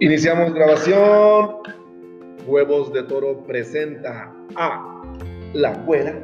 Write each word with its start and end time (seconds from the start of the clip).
Iniciamos 0.00 0.54
grabación. 0.54 1.56
Huevos 2.46 2.92
de 2.92 3.02
Toro 3.02 3.42
presenta 3.46 4.32
a 4.56 5.02
La 5.52 5.74
Güera, 5.84 6.14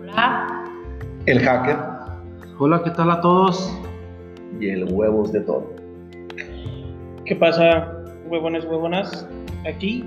Hola. 0.00 0.64
el 1.26 1.38
hacker 1.40 1.76
Hola, 2.58 2.82
¿qué 2.82 2.90
tal 2.90 3.10
a 3.10 3.20
todos? 3.20 3.72
y 4.58 4.70
el 4.70 4.84
Huevos 4.92 5.32
de 5.32 5.40
Toro. 5.40 5.70
¿Qué 7.26 7.36
pasa, 7.36 7.92
huevones, 8.28 8.64
huevonas? 8.64 9.28
Aquí 9.68 10.04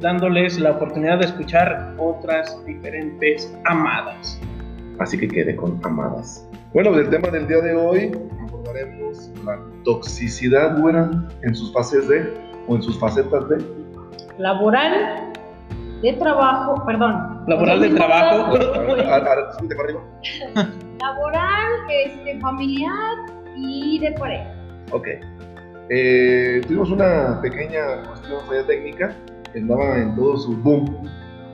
dándoles 0.00 0.58
la 0.58 0.72
oportunidad 0.72 1.20
de 1.20 1.26
escuchar 1.26 1.94
otras 1.98 2.62
diferentes 2.66 3.56
amadas. 3.64 4.40
Así 4.98 5.16
que 5.16 5.28
quede 5.28 5.54
con 5.54 5.78
amadas. 5.84 6.46
Bueno, 6.74 6.92
del 6.92 7.08
tema 7.08 7.28
del 7.28 7.46
día 7.46 7.58
de 7.60 7.74
hoy 7.76 8.12
la 9.46 9.58
toxicidad, 9.84 10.78
güera, 10.80 11.10
en 11.42 11.54
sus 11.54 11.72
fases 11.72 12.08
de, 12.08 12.34
o 12.66 12.76
en 12.76 12.82
sus 12.82 12.98
facetas 12.98 13.48
de. 13.48 13.64
Laboral, 14.38 15.32
de 16.02 16.12
trabajo, 16.14 16.82
perdón. 16.84 17.44
Laboral 17.46 17.80
de 17.80 17.90
trabajo. 17.90 18.58
Laboral, 21.00 21.72
este, 21.88 22.40
familiar 22.40 23.16
y 23.56 23.98
de 24.00 24.12
pareja. 24.12 24.52
Ok. 24.92 25.08
Eh, 25.88 26.60
tuvimos 26.66 26.90
una 26.90 27.40
pequeña 27.40 28.02
cuestión 28.08 28.40
falla 28.46 28.66
técnica. 28.66 29.16
que 29.52 29.60
Andaba 29.60 29.98
en 29.98 30.16
todo 30.16 30.36
su 30.36 30.56
boom. 30.56 31.08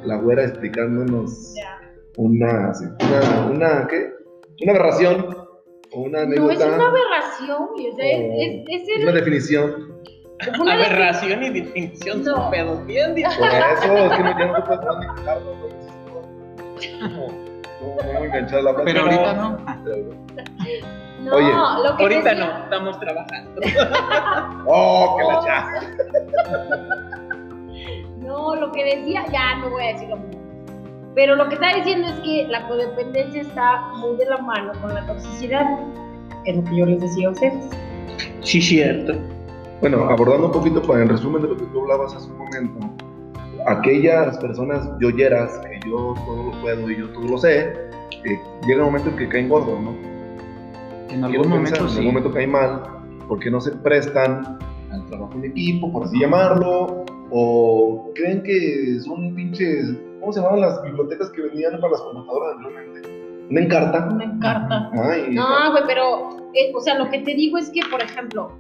La 0.04 0.16
güera 0.16 0.44
explicándonos 0.44 1.54
una, 2.16 2.72
una, 3.00 3.46
una, 3.50 3.86
¿qué? 3.86 4.12
Una 4.62 4.72
aberración 4.72 5.26
o 5.94 6.00
una 6.00 6.24
No 6.26 6.50
es 6.50 6.58
anécdota. 6.60 6.76
una 6.76 6.86
aberración, 6.88 7.66
güey, 7.72 7.88
o 7.88 7.94
sea, 7.96 8.06
es, 8.06 8.64
es, 8.68 8.88
es, 8.88 9.02
una 9.02 9.12
definición. 9.12 9.92
una 10.60 10.76
de- 10.76 10.84
Aberración 10.84 11.42
y 11.44 11.50
definición 11.50 12.24
No. 12.24 12.36
son 12.36 12.50
pedos 12.50 12.86
bien 12.86 13.14
dicho. 13.14 13.28
Por 13.38 13.48
eso 13.48 13.64
es 13.66 13.80
que 13.80 14.22
no, 14.22 14.38
ya 14.38 14.46
no 14.46 14.54
te 14.54 14.62
puedes 14.62 14.84
manejarlo. 14.84 15.56
No, 17.00 17.08
no, 17.08 17.26
no, 18.04 18.12
no 18.12 18.24
enganchar 18.24 18.62
la 18.62 18.74
Pero 18.76 18.84
Pero- 18.84 19.00
ahorita 19.02 19.32
no. 19.34 19.58
No, 21.22 21.36
Oye, 21.36 21.52
lo 21.88 21.96
que 21.96 22.02
Ahorita 22.02 22.30
decía- 22.30 22.44
no, 22.46 22.64
estamos 22.64 22.98
trabajando. 22.98 23.60
Oh, 24.66 25.16
que 25.16 25.24
la 25.24 25.44
ya. 25.46 25.80
No, 28.18 28.54
lo 28.56 28.72
que 28.72 28.84
decía, 28.84 29.24
ya 29.30 29.56
no 29.56 29.70
voy 29.70 29.84
a 29.84 29.86
decir 29.92 30.08
lo 30.08 30.16
mismo. 30.16 30.41
Pero 31.14 31.36
lo 31.36 31.48
que 31.48 31.54
está 31.54 31.74
diciendo 31.76 32.08
es 32.08 32.14
que 32.20 32.46
la 32.48 32.66
codependencia 32.68 33.42
está 33.42 33.88
muy 33.96 34.16
de 34.16 34.26
la 34.26 34.38
mano 34.38 34.72
con 34.80 34.94
la 34.94 35.06
toxicidad. 35.06 35.66
Es 36.44 36.56
lo 36.56 36.64
que 36.64 36.76
yo 36.76 36.86
les 36.86 37.00
decía 37.00 37.28
a 37.28 37.32
ustedes. 37.32 37.64
Sí, 38.40 38.60
cierto. 38.60 39.14
Bueno, 39.80 40.04
abordando 40.08 40.46
un 40.46 40.52
poquito 40.52 40.80
para 40.82 41.02
en 41.02 41.08
resumen 41.08 41.42
de 41.42 41.48
lo 41.48 41.56
que 41.56 41.64
tú 41.66 41.80
hablabas 41.80 42.14
hace 42.14 42.30
un 42.30 42.38
momento, 42.38 42.90
aquellas 43.66 44.38
personas 44.38 44.88
yoyeras 45.00 45.58
que 45.58 45.80
yo 45.88 46.14
todo 46.24 46.42
lo 46.44 46.60
puedo 46.62 46.90
y 46.90 46.98
yo 46.98 47.08
todo 47.10 47.24
lo 47.24 47.38
sé, 47.38 47.72
eh, 48.24 48.40
llega 48.66 48.84
un 48.84 48.92
momento 48.92 49.10
en 49.10 49.16
que 49.16 49.28
caen 49.28 49.48
gordos, 49.48 49.80
¿no? 49.80 49.94
En 51.10 51.24
algún 51.24 51.42
pensar, 51.42 51.48
momento 51.48 51.82
en 51.82 51.88
sí. 51.88 51.98
algún 51.98 52.14
momento 52.14 52.32
caen 52.32 52.50
mal, 52.50 52.82
porque 53.28 53.50
no 53.50 53.60
se 53.60 53.72
prestan 53.72 54.58
al 54.90 55.06
trabajo 55.06 55.32
en 55.34 55.44
equipo, 55.46 55.92
por 55.92 56.04
así 56.04 56.18
llamarlo, 56.18 57.04
o 57.30 58.10
creen 58.14 58.42
que 58.42 59.00
son 59.00 59.34
pinches, 59.34 59.96
¿cómo 60.22 60.32
se 60.32 60.40
llamaban 60.40 60.60
las 60.60 60.82
bibliotecas 60.84 61.30
que 61.30 61.42
vendían 61.42 61.80
para 61.80 61.92
las 61.92 62.00
computadoras 62.00 62.56
anteriormente? 62.56 63.46
Una 63.50 63.60
encarta. 63.60 64.18
Encanta. 64.22 64.90
Ay, 64.94 65.34
No, 65.34 65.72
güey, 65.72 65.82
pero, 65.86 66.30
eh, 66.54 66.72
o 66.74 66.80
sea, 66.80 66.96
lo 66.96 67.10
que 67.10 67.18
te 67.18 67.34
digo 67.34 67.58
es 67.58 67.68
que, 67.70 67.80
por 67.90 68.00
ejemplo, 68.00 68.52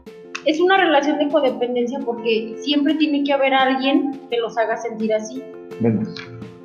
es 0.44 0.60
una 0.60 0.76
relación 0.76 1.18
de 1.18 1.28
codependencia 1.28 2.00
porque 2.00 2.56
siempre 2.58 2.94
tiene 2.96 3.22
que 3.22 3.32
haber 3.32 3.54
alguien 3.54 4.20
que 4.28 4.38
los 4.38 4.58
haga 4.58 4.76
sentir 4.76 5.14
así. 5.14 5.42
menos. 5.80 6.14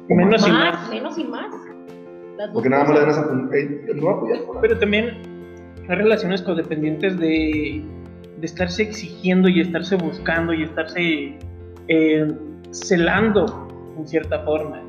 Menos 0.09 0.47
y 0.47 0.51
Más, 0.51 0.73
más. 0.73 0.89
menos 0.89 1.17
y 1.17 1.23
más. 1.25 1.53
Las 2.37 2.49
Porque 2.51 2.69
nada 2.69 2.85
más 2.85 3.51
le 3.51 3.59
eh, 3.59 3.81
no 3.95 4.01
voy 4.01 4.09
a 4.09 4.15
apoyar 4.15 4.37
ahí. 4.37 4.45
Pero 4.61 4.79
también 4.79 5.17
hay 5.87 5.95
relaciones 5.95 6.41
codependientes 6.41 7.19
de, 7.19 7.83
de 8.37 8.45
estarse 8.45 8.83
exigiendo 8.83 9.47
y 9.47 9.61
estarse 9.61 9.95
buscando 9.95 10.53
y 10.53 10.63
estarse 10.63 11.37
eh, 11.87 12.33
celando 12.71 13.67
en 13.97 14.07
cierta 14.07 14.39
forma. 14.43 14.86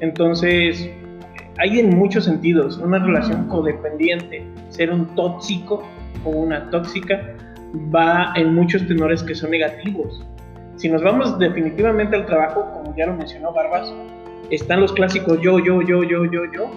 Entonces, 0.00 0.90
hay 1.58 1.80
en 1.80 1.96
muchos 1.96 2.24
sentidos 2.24 2.78
una 2.78 2.98
relación 2.98 3.48
codependiente. 3.48 4.46
Ser 4.70 4.92
un 4.92 5.06
tóxico 5.14 5.82
o 6.24 6.30
una 6.30 6.70
tóxica 6.70 7.20
va 7.94 8.32
en 8.36 8.54
muchos 8.54 8.86
tenores 8.86 9.22
que 9.22 9.34
son 9.34 9.50
negativos. 9.50 10.24
Si 10.76 10.88
nos 10.88 11.02
vamos 11.02 11.38
definitivamente 11.38 12.16
al 12.16 12.26
trabajo, 12.26 12.70
como 12.72 12.94
ya 12.96 13.06
lo 13.06 13.14
mencionó 13.14 13.52
Barbas, 13.52 13.92
están 14.50 14.80
los 14.80 14.92
clásicos 14.92 15.40
yo, 15.40 15.58
yo, 15.58 15.82
yo, 15.82 16.04
yo, 16.04 16.24
yo, 16.24 16.42
yo, 16.52 16.70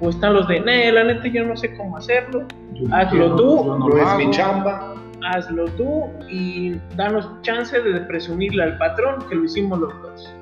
o 0.00 0.10
están 0.10 0.34
los 0.34 0.46
de, 0.48 0.60
"Nee, 0.60 0.92
la 0.92 1.04
neta 1.04 1.28
yo 1.28 1.44
no 1.44 1.56
sé 1.56 1.74
cómo 1.76 1.96
hacerlo, 1.96 2.44
hazlo 2.92 3.36
tú, 3.36 3.64
Yo 3.66 3.78
No, 3.78 3.88
lo 3.88 3.98
es 3.98 4.16
mi 4.26 4.30
chamba. 4.30 4.94
hazlo 5.24 5.64
tú 5.76 6.04
y 6.28 6.76
danos 6.96 7.28
chance 7.42 7.80
de 7.80 8.00
presumirle 8.02 8.62
al 8.62 8.78
patrón 8.78 9.16
que 9.28 9.34
lo 9.36 9.44
hicimos 9.44 9.78
los 9.78 10.02
dos. 10.02 10.34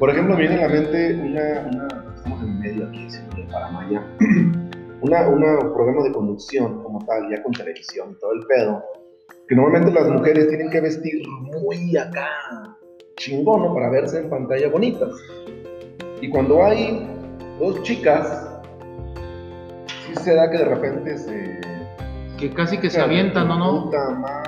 Por 0.00 0.08
ejemplo, 0.08 0.34
me 0.34 0.40
viene 0.40 0.64
a 0.64 0.66
la 0.66 0.72
mente 0.72 1.12
una, 1.12 1.68
una 1.70 2.14
estamos 2.16 2.42
en 2.42 2.58
medio 2.58 2.88
aquí, 2.88 3.06
haciendo 3.06 3.52
para 3.52 3.68
Maya, 3.68 4.02
una, 5.02 5.28
una 5.28 5.58
programa 5.74 6.04
de 6.04 6.12
conducción 6.12 6.82
como 6.82 7.04
tal, 7.04 7.30
ya 7.30 7.42
con 7.42 7.52
televisión 7.52 8.12
y 8.12 8.18
todo 8.18 8.32
el 8.32 8.46
pedo, 8.46 8.82
que 9.46 9.54
normalmente 9.54 9.92
las 9.92 10.08
mujeres 10.08 10.48
tienen 10.48 10.70
que 10.70 10.80
vestir 10.80 11.22
muy 11.28 11.94
acá, 11.98 12.30
chingón, 13.16 13.62
¿no? 13.62 13.74
Para 13.74 13.90
verse 13.90 14.20
en 14.20 14.30
pantalla 14.30 14.70
bonitas. 14.70 15.10
Y 16.22 16.30
cuando 16.30 16.64
hay 16.64 17.06
dos 17.58 17.82
chicas, 17.82 18.48
sí 20.06 20.14
se 20.14 20.34
da 20.34 20.50
que 20.50 20.56
de 20.56 20.64
repente 20.64 21.18
se... 21.18 21.69
Que 22.40 22.50
casi 22.50 22.78
que 22.78 22.88
se 22.88 23.00
avientan, 23.00 23.48
¿no? 23.48 23.58
no? 23.58 23.90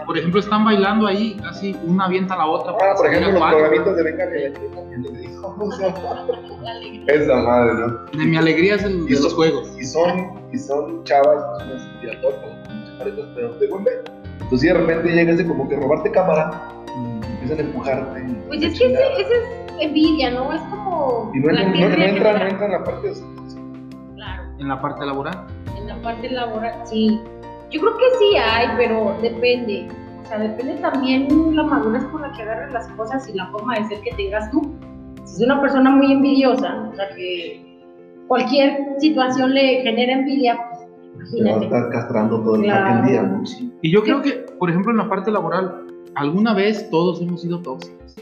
Por 0.06 0.16
ejemplo, 0.16 0.40
están 0.40 0.64
bailando 0.64 1.06
ahí, 1.06 1.36
casi 1.42 1.76
una 1.84 2.06
avienta 2.06 2.32
a 2.34 2.38
la 2.38 2.46
otra. 2.46 2.72
Ah, 2.72 2.76
para 2.78 2.94
por 2.94 3.06
ejemplo, 3.06 3.32
los 3.84 3.96
de 3.96 4.02
Venga 4.02 4.24
o 5.44 5.70
sea, 5.72 5.88
esa 7.08 7.36
madre, 7.36 7.74
¿no? 7.74 8.18
De 8.18 8.24
mi 8.24 8.36
alegría 8.36 8.76
es 8.76 8.84
el 8.84 9.04
de 9.04 9.12
Y 9.12 9.14
son- 9.16 9.24
los 9.24 9.34
juegos. 9.34 9.76
Y 9.78 9.84
son, 9.84 10.32
y 10.52 10.58
son 10.58 11.04
chavas, 11.04 11.44
pues 11.68 11.82
con 12.40 12.78
muchas 12.78 12.94
paredes, 12.98 13.24
pero 13.34 13.54
de 13.58 13.66
golpe. 13.66 13.90
Entonces, 14.40 14.64
y 14.64 14.72
de 14.72 14.74
repente 14.78 15.12
llega 15.12 15.32
ese 15.32 15.46
como 15.46 15.68
que 15.68 15.76
robarte 15.76 16.10
cámara, 16.12 16.68
empiezan 17.32 17.58
a 17.58 17.60
empujarte. 17.60 18.20
y 18.20 18.34
Pues 18.48 18.60
la 18.60 18.66
es 18.68 18.72
que 18.72 18.78
chingada. 18.86 19.06
ese, 19.12 19.22
ese 19.22 19.34
es 19.34 19.44
envidia, 19.80 20.30
¿no? 20.30 20.52
Es 20.52 20.62
como. 20.62 21.30
Y 21.34 21.40
no, 21.40 21.50
la 21.52 21.60
entra- 21.62 21.96
no, 21.98 22.04
entra 22.04 22.66
en 22.66 22.72
la 22.72 22.84
parte 22.84 23.08
de 23.08 23.14
Claro, 24.14 24.42
En 24.58 24.68
la 24.68 24.80
parte 24.80 25.04
laboral. 25.06 25.46
en 25.76 25.86
la 25.88 25.96
parte 26.02 26.30
laboral, 26.30 26.74
sí. 26.86 27.20
Yo 27.72 27.80
creo 27.80 27.96
que 27.96 28.04
sí 28.18 28.36
hay, 28.36 28.68
pero 28.76 29.16
depende. 29.22 29.88
O 30.22 30.26
sea, 30.26 30.38
depende 30.38 30.74
también 30.76 31.28
la 31.56 31.62
madurez 31.64 32.04
con 32.06 32.22
la 32.22 32.32
que 32.32 32.42
agarres 32.42 32.72
las 32.72 32.86
cosas 32.88 33.28
y 33.28 33.32
la 33.34 33.46
forma 33.46 33.78
de 33.78 33.84
ser 33.86 34.00
que 34.02 34.12
tengas 34.14 34.50
tú. 34.50 34.74
Si 35.24 35.42
es 35.42 35.46
una 35.48 35.60
persona 35.60 35.90
muy 35.90 36.12
envidiosa, 36.12 36.88
o 36.92 36.94
sea, 36.96 37.08
que 37.14 37.80
cualquier 38.28 38.78
situación 38.98 39.54
le 39.54 39.82
genera 39.82 40.12
envidia, 40.12 40.58
pues 40.68 41.30
te 41.30 41.42
va 41.42 41.50
a 41.50 41.52
imagínate. 41.52 41.64
estar 41.66 41.90
castrando 41.90 42.40
todo 42.42 42.54
el 42.56 42.62
Claro. 42.62 43.06
día, 43.08 43.22
¿no? 43.22 43.42
Y 43.82 43.90
yo 43.92 44.02
creo 44.02 44.22
que, 44.22 44.32
por 44.58 44.68
ejemplo, 44.70 44.90
en 44.92 44.98
la 44.98 45.08
parte 45.08 45.30
laboral, 45.30 45.86
alguna 46.14 46.54
vez 46.54 46.88
todos 46.90 47.20
hemos 47.22 47.42
sido 47.42 47.60
tóxicos. 47.60 48.16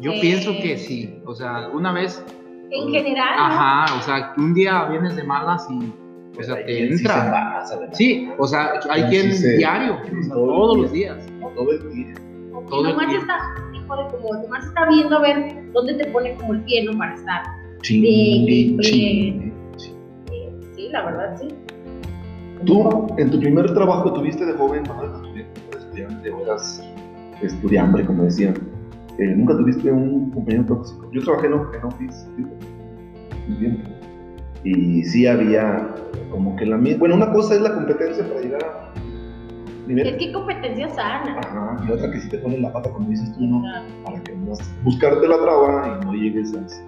Yo 0.00 0.12
Eh. 0.12 0.18
pienso 0.20 0.52
que 0.62 0.76
sí. 0.78 1.20
O 1.26 1.34
sea, 1.34 1.56
alguna 1.56 1.92
vez, 1.92 2.24
En 2.70 2.88
general, 2.90 3.36
¿no? 3.36 3.42
ajá, 3.44 3.94
o 3.98 4.02
sea, 4.02 4.32
un 4.38 4.54
día 4.54 4.84
vienes 4.84 5.16
de 5.16 5.24
malas 5.24 5.66
y, 5.70 5.92
o 6.38 6.42
sea, 6.42 6.54
Hay 6.54 6.64
te 6.64 6.72
sí 6.72 6.92
entra. 7.04 7.64
Sí, 7.92 8.28
o 8.38 8.46
sea, 8.46 8.72
hay 8.90 9.02
Sí, 9.02 9.08
quien 9.08 9.32
sí, 9.32 9.38
sí. 9.38 9.56
diario, 9.58 9.94
o 9.94 10.22
sea, 10.22 10.34
Todo 10.34 10.42
el 10.44 10.48
todos 10.48 10.92
día. 10.92 11.14
los 11.14 11.26
días. 11.26 11.26
Todo 11.54 11.72
el 11.72 11.92
día. 11.94 12.14
Todo 12.68 12.88
el 12.88 12.96
híjole, 13.74 14.02
como 14.10 14.42
nomás 14.42 14.64
está 14.66 14.88
viendo 14.88 15.16
a 15.16 15.20
ver 15.20 15.72
dónde 15.72 15.94
te 15.94 16.06
pone 16.10 16.34
como 16.36 16.52
el 16.54 16.60
pie, 16.62 16.84
¿no? 16.84 16.96
Para 16.96 17.14
estar. 17.14 17.42
Bien, 17.82 18.78
chingue. 18.80 19.52
Eh, 20.32 20.50
Sí, 20.76 20.88
la 20.92 21.04
verdad, 21.04 21.36
sí. 21.38 21.48
Tú, 22.64 23.06
en 23.18 23.30
tu 23.30 23.38
primer 23.40 23.72
trabajo, 23.74 24.12
tuviste 24.12 24.44
de 24.46 24.52
joven, 24.54 24.82
no 24.84 25.78
estudiante, 25.78 26.28
eras 26.42 26.84
estudiante, 27.42 28.04
como 28.04 28.24
decían. 28.24 28.54
Eh, 29.18 29.34
Nunca 29.36 29.56
tuviste 29.56 29.90
un 29.90 30.30
compañero 30.30 30.64
tóxico. 30.66 31.10
Yo 31.12 31.22
trabajé 31.22 31.46
en, 31.48 31.52
en 31.54 31.84
office 31.84 32.26
tipo, 32.36 32.50
un 33.48 33.58
tiempo. 33.58 33.90
Y 34.64 35.02
sí 35.04 35.26
había 35.26 35.88
como 36.30 36.54
que 36.56 36.66
la 36.66 36.76
misma. 36.76 36.98
Bueno, 37.00 37.14
una 37.16 37.32
cosa 37.32 37.54
es 37.54 37.60
la 37.62 37.74
competencia 37.74 38.26
para 38.28 38.40
llegar 38.40 38.62
a 38.64 38.92
nivel. 39.88 40.06
Es 40.06 40.16
que 40.18 40.32
competencia 40.32 40.88
sana. 40.90 41.38
Ajá, 41.40 41.84
y 41.88 41.92
otra 41.92 42.10
que 42.10 42.20
sí 42.20 42.28
te 42.28 42.38
ponen 42.38 42.62
la 42.62 42.72
pata, 42.72 42.90
como 42.90 43.08
dices 43.08 43.32
tú, 43.36 43.46
¿no? 43.46 43.62
Para 44.04 44.22
que 44.22 44.34
no 44.36 44.52
buscarte 44.84 45.26
la 45.26 45.40
traba 45.40 45.98
y 46.02 46.04
no 46.06 46.12
llegues 46.14 46.54
a 46.54 46.60
eso. 46.66 46.82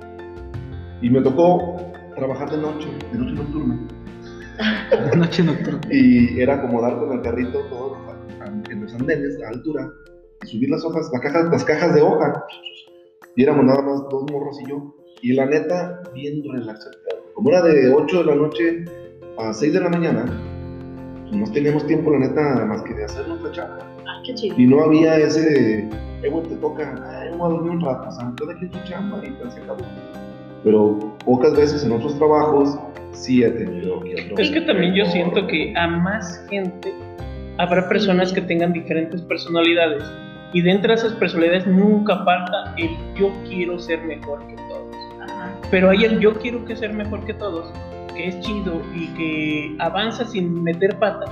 Y 1.00 1.10
me 1.10 1.20
tocó 1.22 1.76
trabajar 2.14 2.50
de 2.50 2.58
noche, 2.58 2.88
de 3.12 3.18
noche 3.18 3.32
nocturna. 3.34 3.78
Noche 5.16 5.42
nocturna. 5.42 5.80
Y 5.90 6.40
era 6.40 6.60
como 6.60 6.82
darte 6.82 7.04
en 7.06 7.12
el 7.12 7.22
carrito 7.22 7.58
todos 7.70 7.92
los- 7.92 8.70
en 8.70 8.82
los 8.82 8.94
andenes 8.94 9.38
a 9.44 9.48
altura 9.48 9.88
y 10.42 10.46
subir 10.46 10.68
las 10.68 10.84
hojas, 10.84 11.08
las 11.12 11.22
cajas, 11.22 11.44
las 11.50 11.64
cajas 11.64 11.94
de 11.94 12.02
hoja. 12.02 12.44
Y 13.34 13.42
éramos 13.44 13.64
nada 13.64 13.80
más 13.82 14.02
dos 14.10 14.30
morros 14.30 14.60
y 14.60 14.68
yo. 14.68 14.94
Y 15.22 15.32
la 15.32 15.46
neta, 15.46 16.02
bien 16.14 16.42
relax. 16.52 16.86
Como 17.34 17.50
era 17.50 17.62
de 17.62 17.92
8 17.92 18.18
de 18.18 18.24
la 18.24 18.34
noche 18.34 18.84
a 19.38 19.52
6 19.52 19.72
de 19.72 19.80
la 19.80 19.88
mañana, 19.88 20.24
pues 21.22 21.36
no 21.36 21.50
teníamos 21.52 21.86
tiempo, 21.86 22.10
la 22.10 22.20
neta, 22.20 22.64
más 22.66 22.82
que 22.82 22.94
de 22.94 23.04
hacer 23.04 23.26
nuestra 23.26 23.50
chamba. 23.52 23.78
Ah, 24.06 24.22
qué 24.24 24.34
chido. 24.34 24.54
Y 24.58 24.66
no 24.66 24.82
había 24.82 25.16
ese, 25.16 25.80
eh, 26.22 26.28
güey, 26.28 26.46
te 26.46 26.56
toca, 26.56 26.94
ay, 27.20 27.30
voy 27.36 27.46
a 27.46 27.54
dormir 27.54 27.70
un 27.72 27.80
rato, 27.80 28.08
o 28.08 28.12
sea, 28.12 28.32
cada 28.38 28.58
quien 28.58 28.70
tu 28.70 28.78
chamba 28.84 29.20
y 29.24 29.30
tal, 29.30 29.50
se 29.50 29.60
acabó. 29.60 29.84
Pero 30.64 31.16
pocas 31.24 31.56
veces 31.56 31.84
en 31.84 31.92
otros 31.92 32.16
trabajos 32.18 32.78
sí 33.12 33.42
he 33.42 33.50
tenido 33.50 34.00
que 34.00 34.14
Es 34.38 34.50
que 34.50 34.60
también 34.60 34.94
yo 34.94 35.04
siento 35.06 35.46
que 35.46 35.74
a 35.76 35.86
más 35.86 36.44
gente 36.48 36.92
habrá 37.58 37.88
personas 37.88 38.32
que 38.32 38.40
tengan 38.42 38.72
diferentes 38.72 39.20
personalidades 39.22 40.04
y 40.52 40.62
dentro 40.62 40.88
de 40.88 40.94
esas 40.94 41.12
personalidades 41.14 41.66
nunca 41.66 42.24
falta 42.24 42.74
el 42.76 42.90
yo 43.18 43.30
quiero 43.48 43.78
ser 43.78 44.02
mejor 44.02 44.46
que 44.46 44.54
todos. 44.54 44.81
Ajá. 45.22 45.52
Pero 45.70 45.90
hay 45.90 46.04
el 46.04 46.20
yo 46.20 46.34
quiero 46.34 46.64
que 46.64 46.76
ser 46.76 46.92
mejor 46.92 47.24
que 47.24 47.34
todos, 47.34 47.72
que 48.14 48.28
es 48.28 48.40
chido 48.40 48.80
y 48.94 49.06
que 49.14 49.76
avanza 49.78 50.24
sin 50.24 50.62
meter 50.62 50.98
pata. 50.98 51.26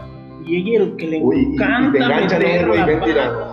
Y 0.44 0.56
hay 0.56 0.74
el 0.76 0.96
que 0.96 1.06
le 1.06 1.20
Uy, 1.20 1.36
y, 1.36 1.40
y 1.40 1.56
te 1.56 1.64
encanta 1.64 1.98
enganchan, 1.98 2.38
meter 2.38 2.68
la 2.68 2.86
ven, 2.86 3.00
pata. 3.00 3.50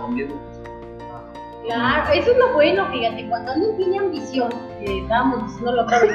Claro, 1.68 2.12
eso 2.14 2.32
es 2.32 2.38
lo 2.38 2.54
bueno, 2.54 2.86
fíjate, 2.90 3.28
cuando 3.28 3.52
alguien 3.52 3.76
tiene 3.76 3.98
ambición, 3.98 4.48
que 4.82 5.00
estábamos 5.00 5.44
diciendo 5.44 5.72
la 5.72 5.82
otra 5.82 6.00
vez, 6.00 6.12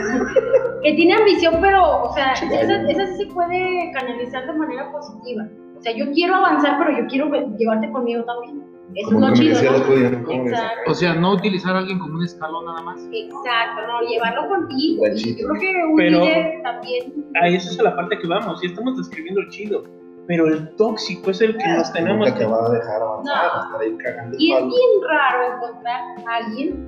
que 0.81 0.93
tiene 0.93 1.13
ambición, 1.13 1.57
pero, 1.61 2.05
o 2.05 2.13
sea, 2.15 2.33
esa, 2.33 2.89
esa 2.89 3.05
sí 3.05 3.17
se 3.17 3.25
puede 3.27 3.91
canalizar 3.93 4.47
de 4.47 4.53
manera 4.53 4.91
positiva. 4.91 5.45
O 5.77 5.81
sea, 5.81 5.95
yo 5.95 6.11
quiero 6.11 6.35
avanzar, 6.35 6.79
pero 6.79 6.97
yo 6.97 7.07
quiero 7.07 7.29
llevarte 7.57 7.91
conmigo 7.91 8.23
también. 8.23 8.63
Eso 8.95 9.09
Como 9.11 9.27
es 9.27 9.39
lo 9.39 9.45
que 9.45 9.53
chido, 9.55 9.71
¿no? 10.11 10.31
Exacto. 10.47 10.91
O 10.91 10.93
sea, 10.93 11.13
no 11.15 11.31
utilizar 11.33 11.75
a 11.75 11.79
alguien 11.79 11.97
como 11.99 12.15
un 12.15 12.23
escalón 12.23 12.65
nada 12.65 12.81
más. 12.81 13.01
Exacto, 13.11 13.81
no, 13.87 14.01
llevarlo 14.07 14.47
contigo. 14.49 15.03
Yo 15.15 15.35
creo 15.35 15.53
que 15.59 15.83
un 15.89 15.95
Pero- 15.97 16.19
líder 16.21 16.61
también. 16.63 17.25
A 17.41 17.47
esa 17.47 17.71
es 17.71 17.79
a 17.79 17.83
la 17.83 17.95
parte 17.95 18.19
que 18.19 18.27
vamos, 18.27 18.63
y 18.63 18.67
estamos 18.67 18.97
describiendo 18.97 19.41
el 19.41 19.49
chido. 19.49 19.83
Pero 20.27 20.47
el 20.47 20.69
tóxico 20.75 21.31
es 21.31 21.41
el 21.41 21.57
que 21.57 21.63
Ah, 21.65 21.77
nos 21.77 21.91
tenemos 21.91 22.31
que 22.31 22.39
te 22.39 22.45
va 22.45 22.65
a 22.65 22.69
dejar 22.69 23.01
avanzar, 23.01 23.51
No. 23.55 23.63
estar 23.65 23.81
ahí 23.81 23.97
cagando 23.97 24.37
Y 24.39 24.51
es 24.53 24.59
palo. 24.59 24.67
bien 24.67 24.89
raro 25.09 25.55
encontrar 25.55 26.01
a 26.27 26.35
alguien 26.35 26.85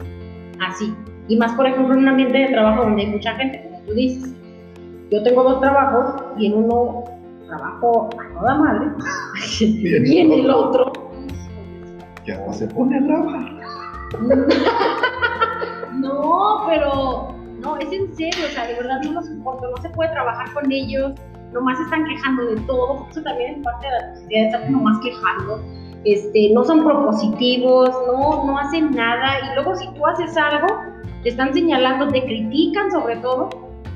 así. 0.65 0.93
Y 1.27 1.37
más, 1.37 1.51
por 1.53 1.65
ejemplo, 1.67 1.93
en 1.95 1.99
un 2.01 2.07
ambiente 2.07 2.37
de 2.37 2.47
trabajo 2.47 2.83
donde 2.83 3.01
hay 3.01 3.07
mucha 3.09 3.33
gente, 3.35 3.61
como 3.63 3.81
tú 3.81 3.93
dices. 3.93 4.33
Yo 5.11 5.23
tengo 5.23 5.43
dos 5.43 5.59
trabajos 5.59 6.23
y 6.37 6.45
en 6.47 6.53
uno 6.63 7.03
trabajo 7.47 8.09
a 8.19 8.39
toda 8.39 8.55
madre. 8.55 8.87
y 9.59 10.17
en 10.17 10.31
el 10.31 10.49
otro. 10.49 10.93
Ya 12.25 12.53
se 12.53 12.67
pone 12.67 12.99
brava. 13.01 13.49
No, 15.93 16.65
pero 16.67 17.35
no, 17.59 17.77
es 17.77 17.91
en 17.91 18.13
serio, 18.15 18.45
o 18.45 18.49
sea, 18.49 18.67
de 18.67 18.75
verdad 18.75 19.01
no 19.03 19.13
los 19.13 19.27
soporto, 19.27 19.71
no 19.71 19.81
se 19.81 19.89
puede 19.89 20.11
trabajar 20.11 20.51
con 20.53 20.71
ellos, 20.71 21.13
nomás 21.51 21.79
están 21.79 22.05
quejando 22.05 22.45
de 22.45 22.61
todo, 22.61 23.07
eso 23.09 23.21
también 23.23 23.55
es 23.55 23.63
parte 23.63 23.87
de 23.87 23.93
la 23.93 24.07
toxicidad, 24.07 24.45
estar 24.45 24.69
nomás 24.69 24.99
quejando, 24.99 25.61
este, 26.03 26.51
no 26.53 26.63
son 26.63 26.83
propositivos, 26.83 27.89
no, 28.07 28.45
no 28.45 28.59
hacen 28.59 28.91
nada, 28.91 29.39
y 29.39 29.55
luego 29.55 29.75
si 29.75 29.87
tú 29.93 30.05
haces 30.05 30.35
algo, 30.37 30.67
te 31.23 31.29
están 31.29 31.53
señalando, 31.53 32.07
te 32.09 32.23
critican 32.23 32.91
sobre 32.91 33.15
todo, 33.17 33.49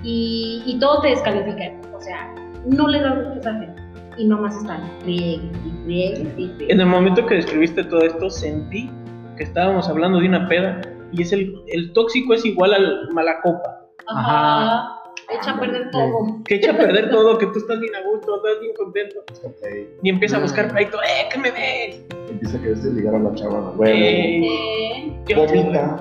y, 0.03 0.63
y 0.65 0.79
todo 0.79 1.01
te 1.01 1.09
descalifica, 1.09 1.71
o 1.95 2.01
sea, 2.01 2.33
no 2.65 2.87
le 2.87 3.01
dan 3.01 3.33
gusto 3.33 3.49
a 3.49 3.53
gente, 3.53 3.78
y 4.19 4.25
nomás 4.25 4.55
están 4.57 4.81
friegue, 5.01 5.41
y 5.65 5.83
friegue, 5.85 6.21
y 6.21 6.25
friegue. 6.33 6.71
En 6.73 6.79
el 6.81 6.85
momento 6.87 7.25
que 7.25 7.35
describiste 7.35 7.83
todo 7.85 8.01
esto, 8.01 8.29
sentí 8.29 8.89
que 9.37 9.43
estábamos 9.43 9.87
hablando 9.89 10.19
de 10.19 10.27
una 10.27 10.47
peda 10.47 10.81
y 11.11 11.21
es 11.23 11.31
el, 11.31 11.55
el 11.67 11.91
tóxico 11.93 12.33
es 12.33 12.45
igual 12.45 12.73
al 12.73 13.09
malacopa, 13.13 13.85
Ajá, 14.07 14.89
echa 15.29 15.51
a 15.51 15.59
perder 15.59 15.89
todo. 15.91 16.37
que 16.45 16.55
echa 16.55 16.71
a 16.71 16.77
perder 16.77 17.09
todo, 17.11 17.37
que 17.37 17.45
tú 17.47 17.59
estás 17.59 17.79
bien 17.79 17.95
a 17.95 18.01
gusto, 18.01 18.35
estás 18.37 18.59
bien 18.61 18.73
contento 18.77 19.19
Ok, 19.43 19.99
y 20.03 20.09
empieza 20.09 20.35
a 20.35 20.39
Mm. 20.39 20.43
buscar 20.43 20.71
pleito, 20.71 20.97
¡eh, 21.01 21.29
que 21.31 21.39
me 21.39 21.51
ves! 21.51 22.05
Empieza 22.29 22.57
a 22.57 22.61
quererse 22.61 22.91
ligar 22.93 23.15
a 23.15 23.19
la 23.19 23.33
chava, 23.35 23.59
¿no? 23.59 23.71
Bueno, 23.73 23.95
Eh, 23.95 24.41
Eh, 24.45 25.13
yo, 25.27 25.45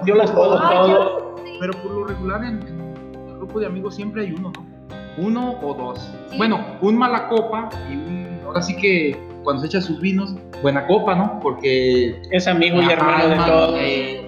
yo 0.06 0.14
las 0.16 0.30
puedo 0.32 0.58
todo. 0.58 1.36
Pero 1.60 1.72
por 1.82 1.90
lo 1.92 2.04
regular 2.06 2.44
en, 2.44 2.60
en 2.62 3.28
el 3.28 3.36
grupo 3.38 3.60
de 3.60 3.66
amigos 3.66 3.94
siempre 3.96 4.22
hay 4.22 4.32
uno, 4.32 4.52
¿no? 4.54 4.77
Uno 5.18 5.58
o 5.62 5.74
dos. 5.74 6.10
Sí. 6.30 6.36
Bueno, 6.38 6.60
un 6.80 6.96
mala 6.96 7.28
copa 7.28 7.68
y 7.90 7.94
un. 7.94 8.40
Ahora 8.46 8.62
sí 8.62 8.76
que 8.76 9.18
cuando 9.44 9.60
se 9.62 9.66
echa 9.68 9.80
sus 9.80 10.00
vinos, 10.00 10.34
buena 10.62 10.86
copa, 10.86 11.14
¿no? 11.14 11.38
Porque. 11.40 12.20
Es 12.30 12.46
amigo 12.46 12.80
y 12.80 12.90
hermano 12.90 13.28
de 13.28 13.36
todos. 13.36 13.74
eh, 13.78 14.24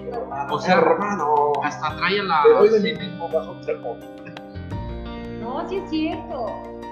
o 0.49 0.59
sea, 0.59 0.75
hermano, 0.75 1.53
hasta 1.63 1.95
trae 1.95 2.19
a 2.19 2.23
la. 2.23 2.43
te 2.43 2.49
doy 2.53 2.69
de 2.69 2.79
mi 2.93 2.99
mismo 2.99 3.29
vaso 3.29 3.53
de 3.55 3.63
cerco. 3.63 3.97
No, 5.39 5.67
sí 5.67 5.77
es 5.77 5.89
cierto. 5.89 6.45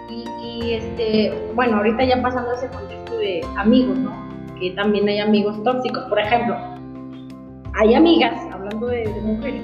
Y, 0.09 0.25
y, 0.43 0.73
este, 0.73 1.51
bueno, 1.53 1.77
ahorita 1.77 2.03
ya 2.03 2.21
pasando 2.21 2.51
ese 2.53 2.67
contexto 2.69 3.17
de 3.17 3.41
amigos, 3.57 3.97
¿no? 3.97 4.11
Que 4.59 4.71
también 4.71 5.07
hay 5.07 5.19
amigos 5.19 5.61
tóxicos. 5.63 6.03
Por 6.09 6.19
ejemplo, 6.19 6.55
hay 7.79 7.93
amigas, 7.93 8.33
hablando 8.51 8.87
de, 8.87 9.07
de 9.07 9.21
mujeres, 9.21 9.61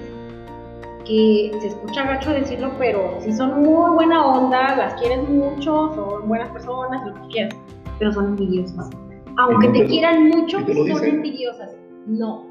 que 1.06 1.52
se 1.62 1.68
escucha 1.68 2.04
gacho 2.04 2.32
decirlo, 2.32 2.72
pero 2.78 3.18
si 3.22 3.32
son 3.32 3.62
muy 3.64 3.92
buena 3.92 4.26
onda, 4.26 4.76
las 4.76 4.94
quieres 4.96 5.28
mucho, 5.30 5.94
son 5.94 6.28
buenas 6.28 6.50
personas, 6.50 7.06
lo 7.06 7.14
que 7.14 7.28
quieras, 7.30 7.56
pero 8.00 8.12
son 8.12 8.26
envidiosas. 8.28 8.90
Aunque 9.38 9.68
¿Y 9.68 9.70
no 9.70 9.74
te 9.80 9.86
quieran 9.86 10.30
mucho, 10.30 10.64
te 10.66 10.74
son 10.74 10.86
dicen? 10.86 11.16
envidiosas. 11.16 11.76
No, 12.08 12.46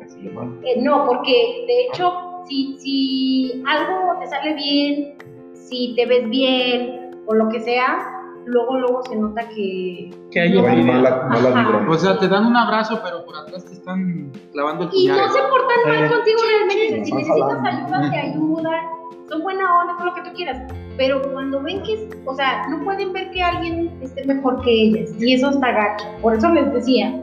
eh, 0.65 0.81
no, 0.83 1.05
porque 1.07 1.65
de 1.67 1.83
hecho, 1.83 2.13
si, 2.49 2.77
si 2.79 3.63
algo 3.67 4.19
te 4.21 4.27
sale 4.27 4.55
bien, 4.55 5.15
si 5.55 5.95
te 5.95 6.07
ves 6.07 6.29
bien 6.29 7.11
o 7.27 7.35
lo 7.35 7.49
que 7.49 7.61
sea, 7.61 8.14
luego 8.47 8.79
luego 8.79 9.03
se 9.05 9.17
nota 9.17 9.49
que 9.49 10.11
Que 10.31 10.41
hay 10.41 10.53
no, 10.53 10.63
mala, 10.63 11.27
mala. 11.29 11.87
O 11.89 11.95
sea, 11.97 12.19
te 12.19 12.29
dan 12.29 12.47
un 12.47 12.57
abrazo, 12.57 13.01
pero 13.03 13.25
por 13.25 13.37
atrás 13.37 13.65
te 13.65 13.73
están 13.75 14.31
clavando 14.53 14.85
el 14.85 14.91
y 14.93 15.09
puñal. 15.09 15.17
no 15.27 15.33
se 15.33 15.39
portan 15.41 15.79
mal 15.87 16.05
Eh, 16.05 16.09
contigo 16.15 16.39
realmente. 16.49 17.05
sí, 17.05 17.05
si 17.05 17.13
necesitas 17.13 17.65
ayuda, 17.65 18.11
te 18.11 18.17
ayudan, 18.19 18.81
son 19.29 19.43
buena 19.43 19.81
onda, 19.81 19.97
todo 19.97 20.07
lo 20.07 20.15
que 20.15 20.23
tú 20.23 20.31
quieras. 20.37 20.63
Pero 20.97 21.23
cuando 21.33 21.61
ven 21.63 21.83
que, 21.83 21.95
es- 21.95 22.09
o 22.27 22.35
sea, 22.35 22.67
no 22.69 22.85
pueden 22.85 23.13
ver 23.13 23.31
que 23.31 23.43
alguien 23.43 23.91
esté 24.03 24.25
mejor 24.27 24.61
que 24.63 24.71
ellas, 24.71 25.11
y 25.21 25.35
eso 25.35 25.51
está 25.51 25.73
gacho. 25.73 26.05
Por 26.23 26.35
eso 26.35 26.49
les 26.51 26.73
decía, 26.73 27.21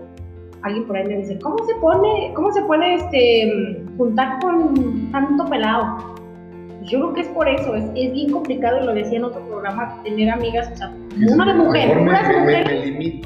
alguien 0.64 0.86
por 0.88 0.98
ahí 0.98 1.08
me 1.08 1.18
dice, 1.18 1.40
¿cómo 1.42 1.58
se 1.66 1.76
pone, 1.76 2.34
cómo 2.36 2.52
se 2.52 2.62
puede 2.64 2.96
este, 2.96 3.84
juntar 3.98 4.40
con 4.42 5.12
tanto 5.12 5.46
pelado? 5.46 6.16
Yo 6.84 7.00
creo 7.00 7.14
que 7.14 7.22
es 7.22 7.28
por 7.30 7.48
eso, 7.48 7.76
es, 7.76 7.86
es 7.96 8.14
bien 8.14 8.32
complicado, 8.32 8.82
y 8.82 8.86
lo 8.86 8.94
decía 8.94 9.18
en 9.20 9.26
otro 9.26 9.42
programa, 9.48 10.02
tener 10.04 10.30
amigas, 10.30 10.70
o 10.74 10.78
sea, 10.78 10.94
una 11.30 11.46
de 11.46 11.54
mujer, 11.54 11.98
puras 12.00 12.38
mujeres. 12.40 13.22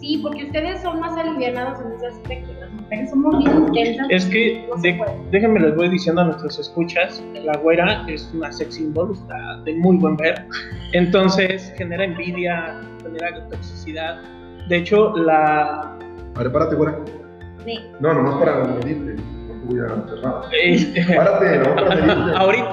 Sí, 0.00 0.18
porque 0.20 0.44
ustedes 0.46 0.80
son 0.82 0.98
más 1.00 1.16
alivianados 1.16 1.78
en 1.84 1.92
ese 1.92 2.06
aspecto, 2.08 2.52
las 2.60 2.72
mujeres 2.72 3.10
somos 3.10 3.38
bien 3.38 3.56
intensas. 3.68 4.06
Es 4.10 4.24
que, 4.26 4.66
no 4.68 4.76
de- 4.82 4.98
déjenme 5.30 5.60
les 5.60 5.76
voy 5.76 5.88
diciendo 5.90 6.22
a 6.22 6.24
nuestros 6.24 6.58
escuchas, 6.58 7.22
la 7.34 7.56
güera 7.58 8.04
es 8.08 8.28
una 8.34 8.50
sex 8.52 8.74
symbol, 8.74 9.12
está 9.12 9.58
de 9.64 9.74
muy 9.74 9.96
buen 9.98 10.16
ver, 10.16 10.44
entonces 10.92 11.72
genera 11.76 12.04
envidia, 12.04 12.80
genera 13.02 13.48
toxicidad. 13.48 14.20
De 14.68 14.76
hecho, 14.78 15.16
la... 15.16 15.96
A 16.34 16.38
ver, 16.38 16.52
párate, 16.52 16.74
güera. 16.76 16.98
Sí. 17.64 17.78
No, 18.00 18.12
nomás 18.14 18.34
para 18.36 18.64
medirte. 18.64 19.22
No 19.64 19.68
te 19.68 19.74
voy 19.74 19.80
a 19.80 19.88
cerrar. 20.08 20.44
eh, 20.52 21.16
Párate, 21.16 21.58
no, 21.58 21.74
para 21.74 21.94
medirte. 21.96 22.32
ahorita, 22.36 22.72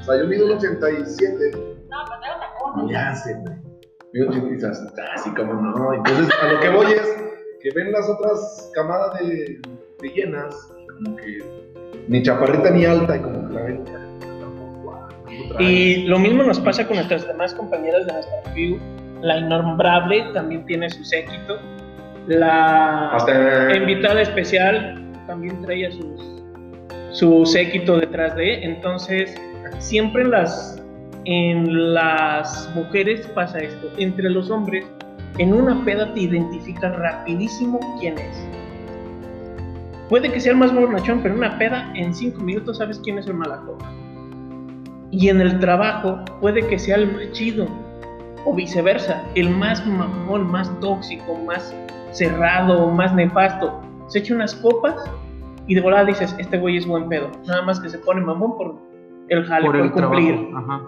O 0.00 0.04
sea, 0.04 0.18
yo 0.18 0.26
mido 0.26 0.46
un 0.46 0.52
87. 0.52 1.50
No, 1.88 1.96
pero 2.08 2.20
traigo 2.20 2.40
tacones. 2.40 2.90
Ya 2.92 3.14
sé, 3.14 3.34
güey. 3.34 3.54
Mido 4.12 4.28
86. 4.30 4.92
Así 5.14 5.30
como 5.34 5.54
no. 5.54 5.94
Entonces, 5.94 6.28
a 6.42 6.52
lo 6.52 6.60
que 6.60 6.68
voy 6.70 6.86
es 6.92 7.24
que 7.62 7.70
ven 7.74 7.92
las 7.92 8.08
otras 8.08 8.70
camadas 8.74 9.18
de, 9.20 9.60
de 10.00 10.08
llenas, 10.08 10.54
como 11.02 11.16
que 11.16 11.38
ni 12.08 12.22
chaparrita 12.22 12.70
ni 12.70 12.84
alta, 12.84 13.16
y 13.16 13.20
como 13.20 13.48
que 13.48 13.54
la 13.54 13.62
ven. 13.62 13.84
Y 15.58 16.06
lo 16.06 16.18
mismo 16.18 16.42
nos 16.42 16.60
pasa 16.60 16.86
con 16.86 16.96
nuestras 16.96 17.26
demás 17.26 17.54
compañeras 17.54 18.06
de 18.06 18.12
nuestra 18.12 18.40
review. 18.46 18.78
La 19.22 19.38
innombrable 19.38 20.24
también 20.34 20.64
tiene 20.66 20.90
su 20.90 21.02
séquito. 21.04 21.58
La 22.26 23.10
Hasta. 23.10 23.74
invitada 23.76 24.20
especial 24.22 25.00
también 25.26 25.60
traía 25.62 25.90
sus, 25.90 26.20
su 27.12 27.46
séquito 27.46 27.98
detrás 27.98 28.34
de. 28.36 28.64
Entonces, 28.64 29.34
siempre 29.78 30.22
en 30.22 30.30
las, 30.30 30.82
en 31.24 31.94
las 31.94 32.70
mujeres 32.74 33.26
pasa 33.28 33.58
esto. 33.58 33.90
Entre 33.98 34.28
los 34.30 34.50
hombres, 34.50 34.86
en 35.38 35.52
una 35.52 35.84
peda 35.84 36.12
te 36.14 36.20
identificas 36.20 36.96
rapidísimo 36.96 37.80
quién 38.00 38.18
es. 38.18 38.46
Puede 40.08 40.30
que 40.30 40.38
sea 40.38 40.52
el 40.52 40.58
más 40.58 40.74
borrachón, 40.74 41.20
pero 41.22 41.34
en 41.34 41.38
una 41.40 41.58
peda 41.58 41.90
en 41.94 42.14
cinco 42.14 42.40
minutos 42.40 42.78
sabes 42.78 43.00
quién 43.02 43.18
es 43.18 43.26
el 43.26 43.34
malacopa. 43.34 43.90
Y 45.10 45.28
en 45.28 45.40
el 45.40 45.58
trabajo 45.60 46.20
puede 46.40 46.66
que 46.66 46.78
sea 46.78 46.96
el 46.96 47.12
más 47.12 47.32
chido. 47.32 47.66
O 48.44 48.54
viceversa, 48.54 49.24
el 49.34 49.48
más 49.48 49.84
mamón, 49.86 50.50
más 50.50 50.70
tóxico, 50.80 51.34
más 51.46 51.74
cerrado, 52.12 52.90
más 52.90 53.14
nefasto. 53.14 53.80
Se 54.08 54.18
echa 54.18 54.34
unas 54.34 54.54
copas 54.56 54.96
y 55.66 55.74
de 55.74 55.80
volada 55.80 56.04
dices, 56.04 56.34
este 56.38 56.58
güey 56.58 56.76
es 56.76 56.86
buen 56.86 57.08
pedo. 57.08 57.30
Nada 57.46 57.62
más 57.62 57.80
que 57.80 57.88
se 57.88 57.98
pone 57.98 58.20
mamón 58.20 58.56
por 58.56 58.74
el 59.28 59.44
jale, 59.44 59.64
por, 59.66 59.72
por 59.76 59.84
el 59.84 59.90
cumplir. 59.92 60.48
Ajá. 60.54 60.82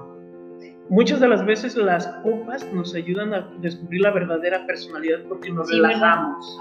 Muchas 0.89 1.19
de 1.21 1.27
las 1.29 1.45
veces 1.45 1.77
las 1.77 2.07
copas 2.23 2.65
nos 2.73 2.95
ayudan 2.95 3.35
a 3.35 3.51
descubrir 3.61 4.03
la 4.03 4.11
verdadera 4.13 4.65
personalidad 4.67 5.19
porque 5.29 5.51
nos 5.51 5.69
Sí, 5.69 5.75
relajamos. 5.77 6.59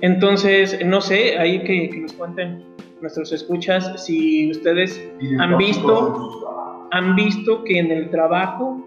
Entonces, 0.00 0.78
no 0.84 1.00
sé, 1.00 1.38
ahí 1.38 1.60
que, 1.64 1.90
que 1.90 2.00
nos 2.00 2.12
cuenten 2.12 2.64
nuestros 3.00 3.32
escuchas 3.32 4.04
si 4.04 4.50
ustedes 4.50 5.00
¿Han 5.38 5.56
visto? 5.56 6.88
han 6.90 7.14
visto 7.16 7.62
que 7.64 7.78
en 7.78 7.90
el 7.90 8.10
trabajo 8.10 8.82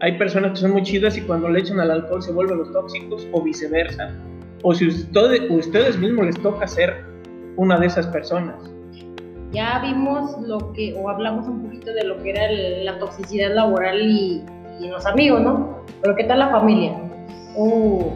hay 0.00 0.16
personas 0.18 0.52
que 0.52 0.56
son 0.58 0.72
muy 0.72 0.82
chidas 0.82 1.16
y 1.16 1.22
cuando 1.22 1.48
le 1.48 1.60
echan 1.60 1.80
al 1.80 1.90
alcohol 1.90 2.22
se 2.22 2.32
vuelven 2.32 2.58
los 2.58 2.72
tóxicos 2.72 3.26
o 3.32 3.42
viceversa. 3.42 4.14
O 4.62 4.74
si 4.74 4.88
ustedes, 4.88 5.42
ustedes 5.50 5.98
mismos 5.98 6.26
les 6.26 6.40
toca 6.42 6.66
ser 6.66 7.04
una 7.56 7.78
de 7.78 7.86
esas 7.86 8.06
personas. 8.08 8.56
Ya 9.52 9.80
vimos 9.82 10.36
lo 10.46 10.72
que, 10.72 10.94
o 10.96 11.08
hablamos 11.08 11.46
un 11.48 11.62
poquito 11.64 11.92
de 11.92 12.04
lo 12.04 12.16
que 12.22 12.30
era 12.30 12.44
el- 12.46 12.84
la 12.84 12.98
toxicidad 12.98 13.52
laboral 13.54 14.00
y, 14.00 14.44
y 14.80 14.88
los 14.88 15.04
amigos, 15.06 15.40
¿no? 15.40 15.76
Pero 16.02 16.14
¿qué 16.14 16.24
tal 16.24 16.38
la 16.40 16.50
familia? 16.50 16.92
Uh, 17.56 18.12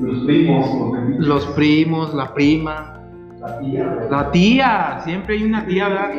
Los 0.00 0.24
primos, 0.24 0.68
los 1.18 1.26
Los 1.28 1.46
primos, 1.54 2.14
la 2.14 2.34
prima, 2.34 3.00
la 3.40 3.58
tía. 3.60 3.98
la 4.10 4.30
tía. 4.32 5.00
Siempre 5.04 5.36
hay 5.36 5.44
una 5.44 5.64
tía, 5.66 5.88
¿verdad? 5.88 6.10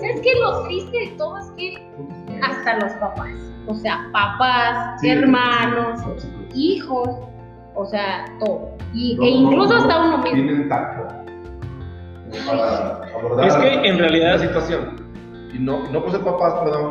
¿Sabes 0.00 0.20
qué? 0.22 0.30
Lo 0.40 0.62
triste 0.64 0.98
de 0.98 1.06
todo 1.18 1.36
es 1.38 1.50
que 1.56 1.74
hasta 2.42 2.78
los 2.80 2.92
papás, 2.94 3.30
o 3.66 3.74
sea, 3.74 4.08
papás, 4.12 5.00
Sí. 5.00 5.10
hermanos, 5.10 6.00
hijos, 6.54 7.10
o 7.78 7.86
sea, 7.86 8.24
todo. 8.40 8.76
Y, 8.92 9.14
No, 9.14 9.22
e 9.22 9.28
incluso 9.28 9.74
no, 9.74 9.80
hasta 9.80 10.04
uno 10.04 10.18
mismo. 10.18 10.34
Tienen 10.34 10.68
tacto 10.68 11.14
para 12.46 13.04
abordar 13.14 13.46
Es 13.46 13.56
que 13.56 13.88
en 13.88 13.98
realidad- 13.98 14.32
la 14.32 14.38
situación. 14.38 15.08
Y 15.54 15.58
no, 15.60 15.88
no 15.90 16.02
por 16.02 16.10
ser 16.10 16.20
papás, 16.22 16.54
perdón, 16.64 16.90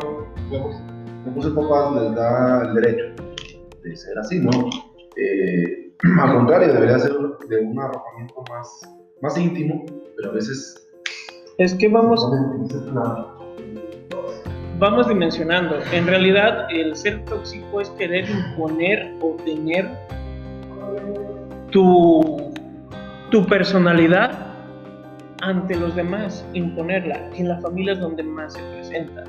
huevos, 0.50 0.76
no 1.26 1.32
por 1.32 1.42
ser 1.42 1.54
papás 1.54 1.94
les 1.94 2.14
da 2.14 2.62
el 2.62 2.74
derecho 2.74 3.22
de 3.82 3.96
ser 3.96 4.18
así, 4.18 4.40
¿no? 4.40 4.50
Eh, 5.16 5.92
al 6.20 6.34
contrario, 6.34 6.72
debería 6.72 6.98
ser 6.98 7.12
de 7.12 7.60
un 7.60 7.78
arrojamiento 7.78 8.42
más, 8.50 8.80
más 9.20 9.38
íntimo, 9.38 9.84
pero 10.16 10.30
a 10.30 10.34
veces... 10.34 10.88
Es 11.58 11.74
que 11.74 11.88
vamos, 11.88 12.24
vamos 14.78 15.08
dimensionando. 15.08 15.76
En 15.92 16.06
realidad, 16.06 16.68
el 16.70 16.94
ser 16.94 17.24
tóxico 17.24 17.80
es 17.80 17.90
querer 17.90 18.26
imponer 18.30 19.12
o 19.20 19.34
tener 19.44 19.88
tu, 21.70 22.52
personalidad 23.48 24.46
ante 25.40 25.76
los 25.76 25.94
demás, 25.94 26.44
imponerla. 26.54 27.30
En 27.36 27.48
la 27.48 27.60
familia 27.60 27.92
es 27.92 28.00
donde 28.00 28.22
más 28.22 28.54
se 28.54 28.60
presenta. 28.72 29.24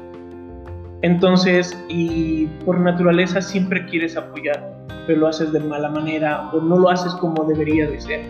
Entonces, 1.02 1.78
y 1.88 2.48
por 2.66 2.80
naturaleza 2.80 3.42
siempre 3.42 3.86
quieres 3.86 4.18
apoyar, 4.18 4.74
pero 5.08 5.20
lo 5.20 5.28
haces 5.28 5.52
de 5.54 5.60
mala 5.60 5.90
manera 5.90 6.50
o 6.52 6.60
no 6.60 6.78
lo 6.78 6.90
haces 6.90 7.14
como 7.16 7.44
debería 7.46 7.88
de 7.88 8.02
ser. 8.02 8.22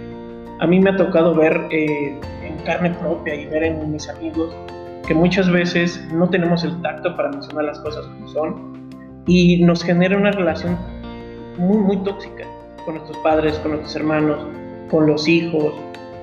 A 0.59 0.67
mí 0.67 0.79
me 0.79 0.89
ha 0.89 0.95
tocado 0.97 1.33
ver 1.33 1.59
eh, 1.71 2.19
en 2.43 2.57
carne 2.65 2.91
propia 3.01 3.33
y 3.33 3.45
ver 3.47 3.63
en 3.63 3.91
mis 3.91 4.07
amigos 4.09 4.53
que 5.07 5.15
muchas 5.15 5.49
veces 5.49 6.05
no 6.13 6.29
tenemos 6.29 6.63
el 6.63 6.79
tacto 6.81 7.15
para 7.15 7.29
mencionar 7.29 7.65
las 7.65 7.79
cosas 7.79 8.05
como 8.05 8.27
son 8.27 8.89
y 9.25 9.63
nos 9.63 9.83
genera 9.83 10.15
una 10.15 10.31
relación 10.31 10.77
muy, 11.57 11.77
muy 11.77 11.97
tóxica 12.03 12.45
con 12.81 12.95
nuestros 12.95 13.17
padres, 13.19 13.57
con 13.59 13.71
nuestros 13.71 13.95
hermanos, 13.95 14.39
con 14.89 15.07
los 15.07 15.27
hijos, 15.27 15.73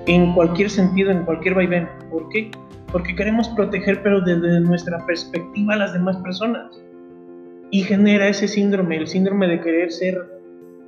en 0.06 0.34
cualquier 0.34 0.70
sentido, 0.70 1.10
en 1.10 1.24
cualquier 1.24 1.54
vaivén. 1.54 1.88
¿Por 2.10 2.28
qué? 2.28 2.50
Porque 2.92 3.14
queremos 3.14 3.48
proteger, 3.50 4.02
pero 4.02 4.20
desde 4.20 4.60
nuestra 4.60 5.04
perspectiva 5.06 5.74
a 5.74 5.78
las 5.78 5.92
demás 5.92 6.16
personas. 6.18 6.80
Y 7.70 7.82
genera 7.82 8.28
ese 8.28 8.46
síndrome, 8.46 8.96
el 8.96 9.06
síndrome 9.06 9.48
de 9.48 9.60
querer 9.60 9.90
ser 9.90 10.16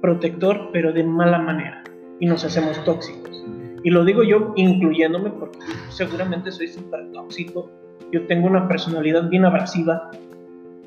protector, 0.00 0.70
pero 0.72 0.92
de 0.92 1.02
mala 1.02 1.38
manera. 1.38 1.82
Y 2.20 2.26
nos 2.26 2.44
hacemos 2.44 2.82
tóxicos. 2.84 3.44
Y 3.84 3.90
lo 3.90 4.04
digo 4.04 4.22
yo 4.22 4.52
incluyéndome 4.56 5.30
porque 5.30 5.58
seguramente 5.90 6.50
soy 6.50 6.68
súper 6.68 7.10
tóxico. 7.12 7.70
Yo 8.12 8.26
tengo 8.26 8.46
una 8.46 8.66
personalidad 8.66 9.28
bien 9.28 9.44
abrasiva, 9.44 10.10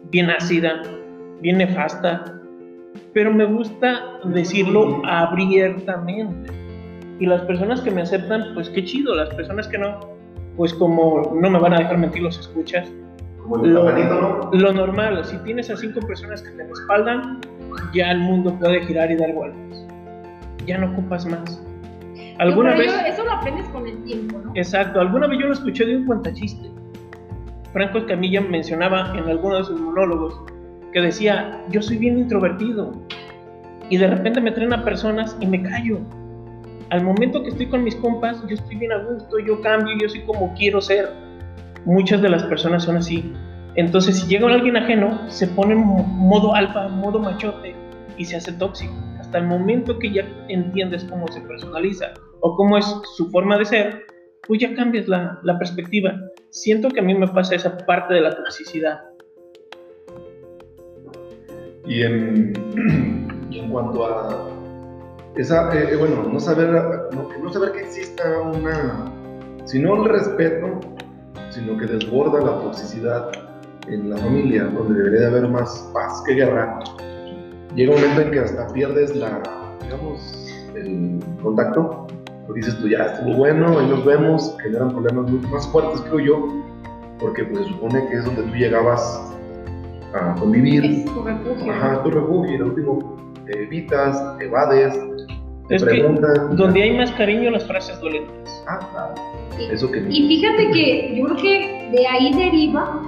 bien 0.10 0.30
ácida, 0.30 0.82
bien 1.42 1.58
nefasta, 1.58 2.41
pero 3.14 3.32
me 3.34 3.46
gusta 3.46 4.20
decirlo 4.26 5.02
abiertamente. 5.06 6.52
Y 7.20 7.26
las 7.26 7.42
personas 7.42 7.82
que 7.82 7.92
me 7.92 8.02
aceptan, 8.02 8.54
pues 8.54 8.70
qué 8.70 8.84
chido. 8.84 9.14
Las 9.16 9.34
personas 9.36 9.68
que 9.68 9.78
no, 9.78 10.00
pues 10.58 10.74
como 10.74 11.32
no 11.40 11.50
me 11.50 11.60
van 11.60 11.74
a 11.74 11.80
dejar 11.80 11.98
mentir 11.98 12.24
los 12.24 12.40
escuchas. 12.40 12.92
Como 13.44 13.58
Lo, 13.58 14.52
lo 14.54 14.74
normal, 14.74 15.24
si 15.26 15.38
tienes 15.40 15.70
a 15.70 15.78
cinco 15.78 16.00
personas 16.02 16.42
que 16.42 16.50
te 16.52 16.64
respaldan, 16.68 17.40
ya 17.94 18.12
el 18.12 18.20
mundo 18.20 18.54
puede 18.60 18.82
girar 18.86 19.12
y 19.12 19.18
dar 19.18 19.34
vueltas. 19.34 19.86
Ya 20.66 20.78
no 20.78 20.92
ocupas 20.92 21.26
más. 21.26 21.62
¿Alguna 22.40 22.76
vez? 22.76 22.92
yo- 22.92 23.00
eso 23.08 23.24
lo 23.26 23.32
aprendes 23.32 23.68
con 23.70 23.88
el 23.88 24.04
tiempo, 24.04 24.40
¿no? 24.44 24.52
Exacto, 24.56 25.00
alguna 25.00 25.28
vez 25.28 25.40
yo 25.40 25.48
lo 25.48 25.54
escuché 25.54 25.86
de 25.86 25.98
un 25.98 26.06
cuentachiste. 26.06 26.70
Franco 27.74 28.00
Escamilla 28.00 28.42
mencionaba 28.42 29.12
en 29.16 29.28
alguno 29.30 29.58
de 29.58 29.64
sus 29.64 29.80
monólogos 29.80 30.40
que 30.92 31.02
decía, 31.02 31.62
yo 31.70 31.82
soy 31.82 31.98
bien 31.98 32.18
introvertido 32.18 32.92
y 33.90 33.98
de 33.98 34.08
repente 34.08 34.42
me 34.42 34.52
traen 34.52 34.70
personas 34.84 35.36
y 35.40 35.46
me 35.48 35.62
callo. 35.62 36.00
Al 36.90 37.04
momento 37.04 37.42
que 37.44 37.50
estoy 37.50 37.68
con 37.68 37.84
mis 37.84 37.96
compas, 37.96 38.42
yo 38.48 38.56
estoy 38.56 38.76
bien 38.76 38.92
a 38.92 38.98
gusto, 38.98 39.40
yo 39.40 39.62
cambio, 39.62 39.96
yo 40.02 40.10
soy 40.10 40.22
como 40.22 40.54
quiero 40.56 40.82
ser. 40.82 41.10
Muchas 41.86 42.22
de 42.22 42.30
las 42.30 42.44
personas 42.44 42.84
son 42.84 42.98
así. 42.98 43.34
Entonces, 43.76 44.20
si 44.20 44.28
llega 44.28 44.48
alguien 44.54 44.76
ajeno, 44.76 45.30
se 45.30 45.48
pone 45.48 45.74
en 45.74 45.80
mo- 45.80 46.04
modo 46.04 46.54
alfa, 46.54 46.90
modo 46.90 47.20
machote 47.20 47.74
y 48.18 48.26
se 48.26 48.36
hace 48.36 48.52
tóxico. 48.54 48.94
Hasta 49.20 49.38
el 49.38 49.46
momento 49.46 49.98
que 49.98 50.12
ya 50.12 50.28
entiendes 50.50 51.06
cómo 51.06 51.28
se 51.30 51.40
personaliza 51.42 52.08
o 52.42 52.56
cómo 52.58 52.78
es 52.78 52.86
su 53.16 53.30
forma 53.32 53.58
de 53.58 53.66
ser, 53.66 54.04
pues 54.46 54.60
ya 54.60 54.76
cambias 54.76 55.08
la, 55.08 55.40
la 55.44 55.58
perspectiva. 55.58 56.14
Siento 56.50 56.90
que 56.90 57.00
a 57.00 57.04
mí 57.04 57.14
me 57.14 57.28
pasa 57.30 57.56
esa 57.56 57.78
parte 57.78 58.14
de 58.14 58.22
la 58.22 58.36
toxicidad. 58.36 59.00
Y 61.86 62.04
en, 62.04 62.54
y 63.50 63.60
en 63.60 63.70
cuanto 63.70 64.06
a 64.06 64.48
esa, 65.36 65.74
eh, 65.74 65.90
eh, 65.92 65.96
bueno, 65.96 66.24
no 66.32 66.40
saber, 66.40 66.70
no, 67.14 67.54
saber 67.54 67.72
que 67.72 67.82
exista 67.82 68.24
una, 68.42 69.12
sino 69.66 70.04
el 70.04 70.10
respeto, 70.10 70.80
sino 71.50 71.78
que 71.78 71.86
desborda 71.86 72.40
la 72.42 72.60
toxicidad 72.60 73.32
en 73.88 74.10
la 74.10 74.18
familia, 74.18 74.66
donde 74.66 74.96
debería 74.96 75.22
de 75.22 75.28
haber 75.28 75.48
más 75.50 75.90
paz 75.94 76.22
que 76.26 76.34
guerra, 76.34 76.80
llega 77.76 77.96
un 77.96 78.02
momento 78.02 78.22
en 78.22 78.32
que 78.32 78.40
hasta 78.40 78.68
pierdes 78.74 79.16
la, 79.16 79.42
digamos, 79.82 80.48
el 80.76 81.20
contacto, 81.42 82.08
porque 82.46 82.60
dices 82.62 82.78
tú, 82.80 82.90
ya 82.90 83.06
estuvo 83.06 83.38
bueno, 83.38 83.80
ahí 83.80 83.88
nos 83.88 84.04
vemos, 84.06 84.56
generan 84.62 84.92
problemas 84.92 85.32
mucho 85.32 85.48
más 85.48 85.68
fuertes, 85.70 86.02
creo 86.02 86.20
yo, 86.20 86.64
porque 87.20 87.46
pues 87.46 87.66
se 87.66 87.74
supone 87.74 88.06
que 88.10 88.18
es 88.18 88.26
donde 88.26 88.44
tú 88.44 88.56
llegabas 88.56 89.31
a 90.14 90.36
convivir, 90.36 90.84
Es 90.86 91.06
tu 91.06 91.24
refugio. 91.24 91.72
Ajá, 91.72 92.04
tu 92.04 92.12
refugio, 92.12 92.66
último 92.66 93.18
te 93.46 93.64
evitas, 93.64 94.38
te 94.38 94.46
evades, 94.46 94.94
te 95.68 95.76
Es 95.76 95.84
que 95.84 95.90
preguntan. 95.90 96.56
donde 96.56 96.84
hay 96.84 96.98
más 96.98 97.12
cariño, 97.12 97.50
las 97.52 97.66
frases 97.66 98.00
duelen 98.02 98.24
más. 98.42 98.64
Ah, 98.68 98.80
claro, 98.92 99.14
Sí. 99.58 99.68
eso 99.72 99.92
que 99.92 100.00
Y 100.10 100.28
fíjate 100.28 100.72
que 100.72 101.16
yo 101.18 101.26
creo 101.26 101.38
que 101.38 101.90
de 101.92 102.08
ahí 102.08 102.34
deriva, 102.34 103.02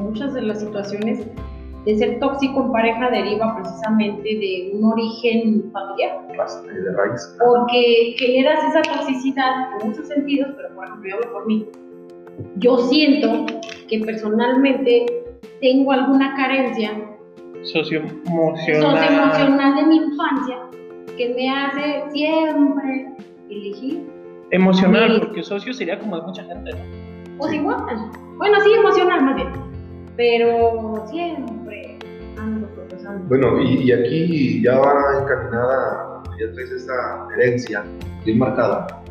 muchas 0.00 0.34
de 0.34 0.42
las 0.42 0.60
situaciones 0.60 1.26
de 1.84 1.96
ser 1.98 2.18
tóxico 2.18 2.62
en 2.64 2.72
pareja 2.72 3.10
deriva 3.10 3.54
precisamente 3.56 4.22
de 4.22 4.70
un 4.74 4.84
origen 4.90 5.70
familiar, 5.72 6.26
de 6.28 6.92
raíz. 6.96 7.36
porque 7.38 8.14
generas 8.18 8.64
esa 8.70 8.80
toxicidad 8.82 9.80
en 9.80 9.88
muchos 9.90 10.08
sentidos, 10.08 10.48
pero 10.56 10.74
por 10.74 10.86
ejemplo, 10.86 11.10
yo 11.10 11.16
hablo 11.16 11.32
por 11.32 11.46
mí. 11.46 11.66
Yo 12.56 12.78
siento 12.88 13.46
que 13.88 13.98
personalmente 14.00 15.23
tengo 15.64 15.92
alguna 15.92 16.34
carencia 16.36 16.90
Socioemocional. 17.62 18.98
socioemocional 18.98 19.76
de 19.76 19.82
mi 19.86 19.96
infancia 19.96 20.58
que 21.16 21.34
me 21.34 21.48
hace 21.48 22.04
siempre 22.12 23.16
elegir 23.48 24.06
Emocional, 24.50 25.20
porque 25.20 25.42
socio 25.42 25.72
sería 25.72 25.98
como 25.98 26.16
de 26.16 26.22
mucha 26.22 26.44
gente, 26.44 26.70
¿no? 26.72 27.38
Pues 27.38 27.54
igual. 27.54 27.78
Bueno, 28.36 28.60
sí, 28.62 28.74
emocional 28.74 29.24
más 29.24 29.36
bien. 29.36 29.48
Pero 30.18 31.02
siempre 31.08 31.98
ando 32.38 32.68
procesando. 32.68 33.26
Bueno, 33.26 33.58
y, 33.62 33.84
y 33.84 33.92
aquí 33.92 34.62
ya 34.62 34.78
va 34.78 35.22
encaminada, 35.22 36.22
ya 36.38 36.52
traes 36.52 36.72
esa 36.72 37.26
herencia 37.34 37.84
bien 38.26 38.38
marcada, 38.38 39.02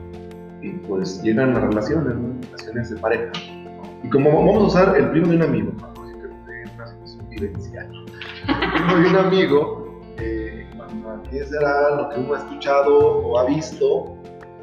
y 0.62 0.70
pues 0.88 1.22
llegan 1.24 1.56
las 1.56 1.64
relaciones, 1.64 2.16
¿no? 2.16 2.36
relaciones 2.52 2.92
de 2.92 3.02
pareja. 3.02 3.32
Y 4.04 4.10
como 4.10 4.32
vamos 4.32 4.56
a 4.56 4.68
usar 4.68 4.98
el 4.98 5.10
primo 5.10 5.28
de 5.28 5.36
un 5.38 5.42
amigo, 5.42 5.72
vivencial. 7.36 7.90
De 8.48 9.10
un 9.10 9.16
amigo, 9.16 10.02
eh, 10.18 10.68
qué 11.30 11.46
será 11.46 11.96
lo 11.96 12.10
que 12.10 12.20
uno 12.20 12.34
ha 12.36 12.38
escuchado 12.38 12.98
o 12.98 13.40
ha 13.40 13.46
visto 13.46 14.16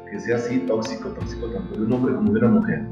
que 0.09 0.19
sea 0.19 0.35
así 0.35 0.59
tóxico, 0.59 1.09
tóxico 1.09 1.47
tanto 1.47 1.79
de 1.79 1.85
un 1.85 1.93
hombre 1.93 2.13
como 2.15 2.33
de 2.33 2.39
una 2.39 2.47
mujer. 2.49 2.85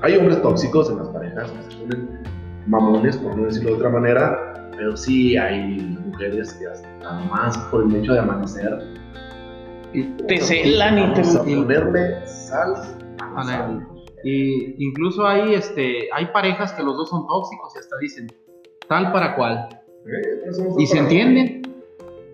Hay 0.00 0.16
hombres 0.16 0.40
tóxicos 0.42 0.90
en 0.90 0.98
las 0.98 1.08
parejas 1.08 1.50
que 1.50 1.70
se 1.70 1.78
ponen 1.78 2.22
mamones, 2.66 3.16
por 3.18 3.36
no 3.36 3.44
decirlo 3.44 3.70
de 3.70 3.76
otra 3.76 3.90
manera, 3.90 4.70
pero 4.76 4.96
sí 4.96 5.36
hay 5.36 5.96
mujeres 6.06 6.54
que 6.54 6.66
hasta 6.66 7.12
más 7.30 7.56
por 7.70 7.84
el 7.84 7.94
hecho 7.96 8.14
de 8.14 8.18
amanecer 8.20 8.78
Y, 9.92 10.04
Te 10.26 10.40
celan 10.40 10.98
y 10.98 11.14
te... 11.14 11.20
a 11.20 11.42
ponerle 11.42 12.26
sal 12.26 12.74
a 13.36 13.44
la. 13.44 13.91
Y 14.24 14.84
incluso 14.84 15.26
hay, 15.26 15.54
este, 15.54 16.08
hay 16.12 16.26
parejas 16.26 16.72
que 16.72 16.82
los 16.82 16.96
dos 16.96 17.10
son 17.10 17.26
tóxicos 17.26 17.74
y 17.74 17.78
hasta 17.78 17.96
dicen 17.98 18.26
tal 18.88 19.12
para 19.12 19.34
cual. 19.34 19.68
¿Eh? 20.06 20.52
Somos 20.52 20.78
Y 20.78 20.86
se 20.86 20.98
entienden. 20.98 21.62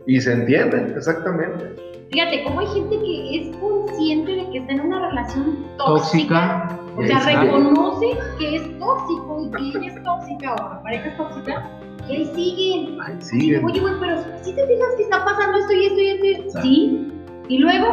Y 0.06 0.20
se 0.20 0.32
entienden, 0.32 0.94
exactamente. 0.96 1.74
Fíjate, 2.10 2.42
cómo 2.44 2.60
hay 2.60 2.66
gente 2.68 2.98
que 2.98 3.36
es 3.36 3.56
consciente 3.56 4.32
de 4.32 4.50
que 4.50 4.58
está 4.58 4.72
en 4.72 4.80
una 4.80 5.08
relación 5.08 5.66
tóxica. 5.76 6.68
Tóxica. 6.68 6.80
O 6.96 7.02
sea, 7.02 7.16
Exacto. 7.18 7.40
reconoce 7.42 8.06
que 8.38 8.56
es 8.56 8.78
tóxico 8.78 9.42
y 9.44 9.50
que 9.50 9.78
ella 9.78 9.94
es 9.94 10.02
tóxica 10.02 10.54
o 10.54 10.74
la 10.74 10.82
pareja 10.82 11.08
es 11.08 11.16
tóxica 11.16 11.70
y 12.08 12.16
ahí 12.16 12.24
siguen. 12.34 13.00
Ahí 13.00 13.16
siguen. 13.20 13.64
Oye, 13.64 13.80
güey, 13.80 13.94
pero 14.00 14.16
si 14.42 14.54
te 14.54 14.66
fijas 14.66 14.94
que 14.96 15.02
está 15.02 15.24
pasando 15.24 15.58
esto 15.58 15.72
y 15.72 15.84
esto 15.84 16.00
y 16.00 16.32
esto. 16.32 16.62
Sí. 16.62 17.12
Y 17.48 17.58
luego, 17.58 17.88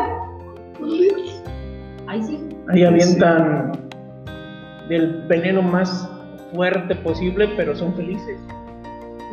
ahí 2.08 2.24
sí. 2.24 2.40
Ahí 2.70 2.84
avientan 2.84 3.85
del 4.90 5.24
veneno 5.28 5.62
más 5.62 6.10
fuerte 6.54 6.96
posible, 6.96 7.50
pero 7.56 7.76
son 7.76 7.94
felices. 7.96 8.38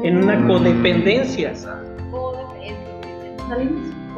En 0.03 0.19
una 0.19 0.37
Mm. 0.37 0.49
codependencia. 0.49 1.53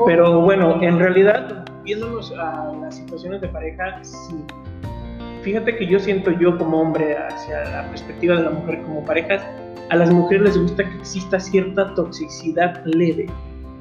Pero 0.06 0.40
bueno, 0.40 0.82
en 0.82 0.98
realidad, 0.98 1.64
viéndonos 1.82 2.32
a 2.32 2.72
las 2.80 2.96
situaciones 2.96 3.40
de 3.40 3.48
pareja, 3.48 3.98
sí. 4.02 4.36
Fíjate 5.42 5.76
que 5.76 5.86
yo 5.86 5.98
siento 5.98 6.30
yo 6.30 6.56
como 6.56 6.80
hombre 6.80 7.16
hacia 7.16 7.64
la 7.64 7.88
perspectiva 7.88 8.36
de 8.36 8.42
la 8.44 8.50
mujer 8.50 8.80
como 8.82 9.04
parejas, 9.04 9.44
a 9.90 9.96
las 9.96 10.10
mujeres 10.10 10.42
les 10.44 10.58
gusta 10.58 10.82
que 10.88 10.96
exista 10.96 11.38
cierta 11.38 11.94
toxicidad 11.94 12.82
leve. 12.86 13.26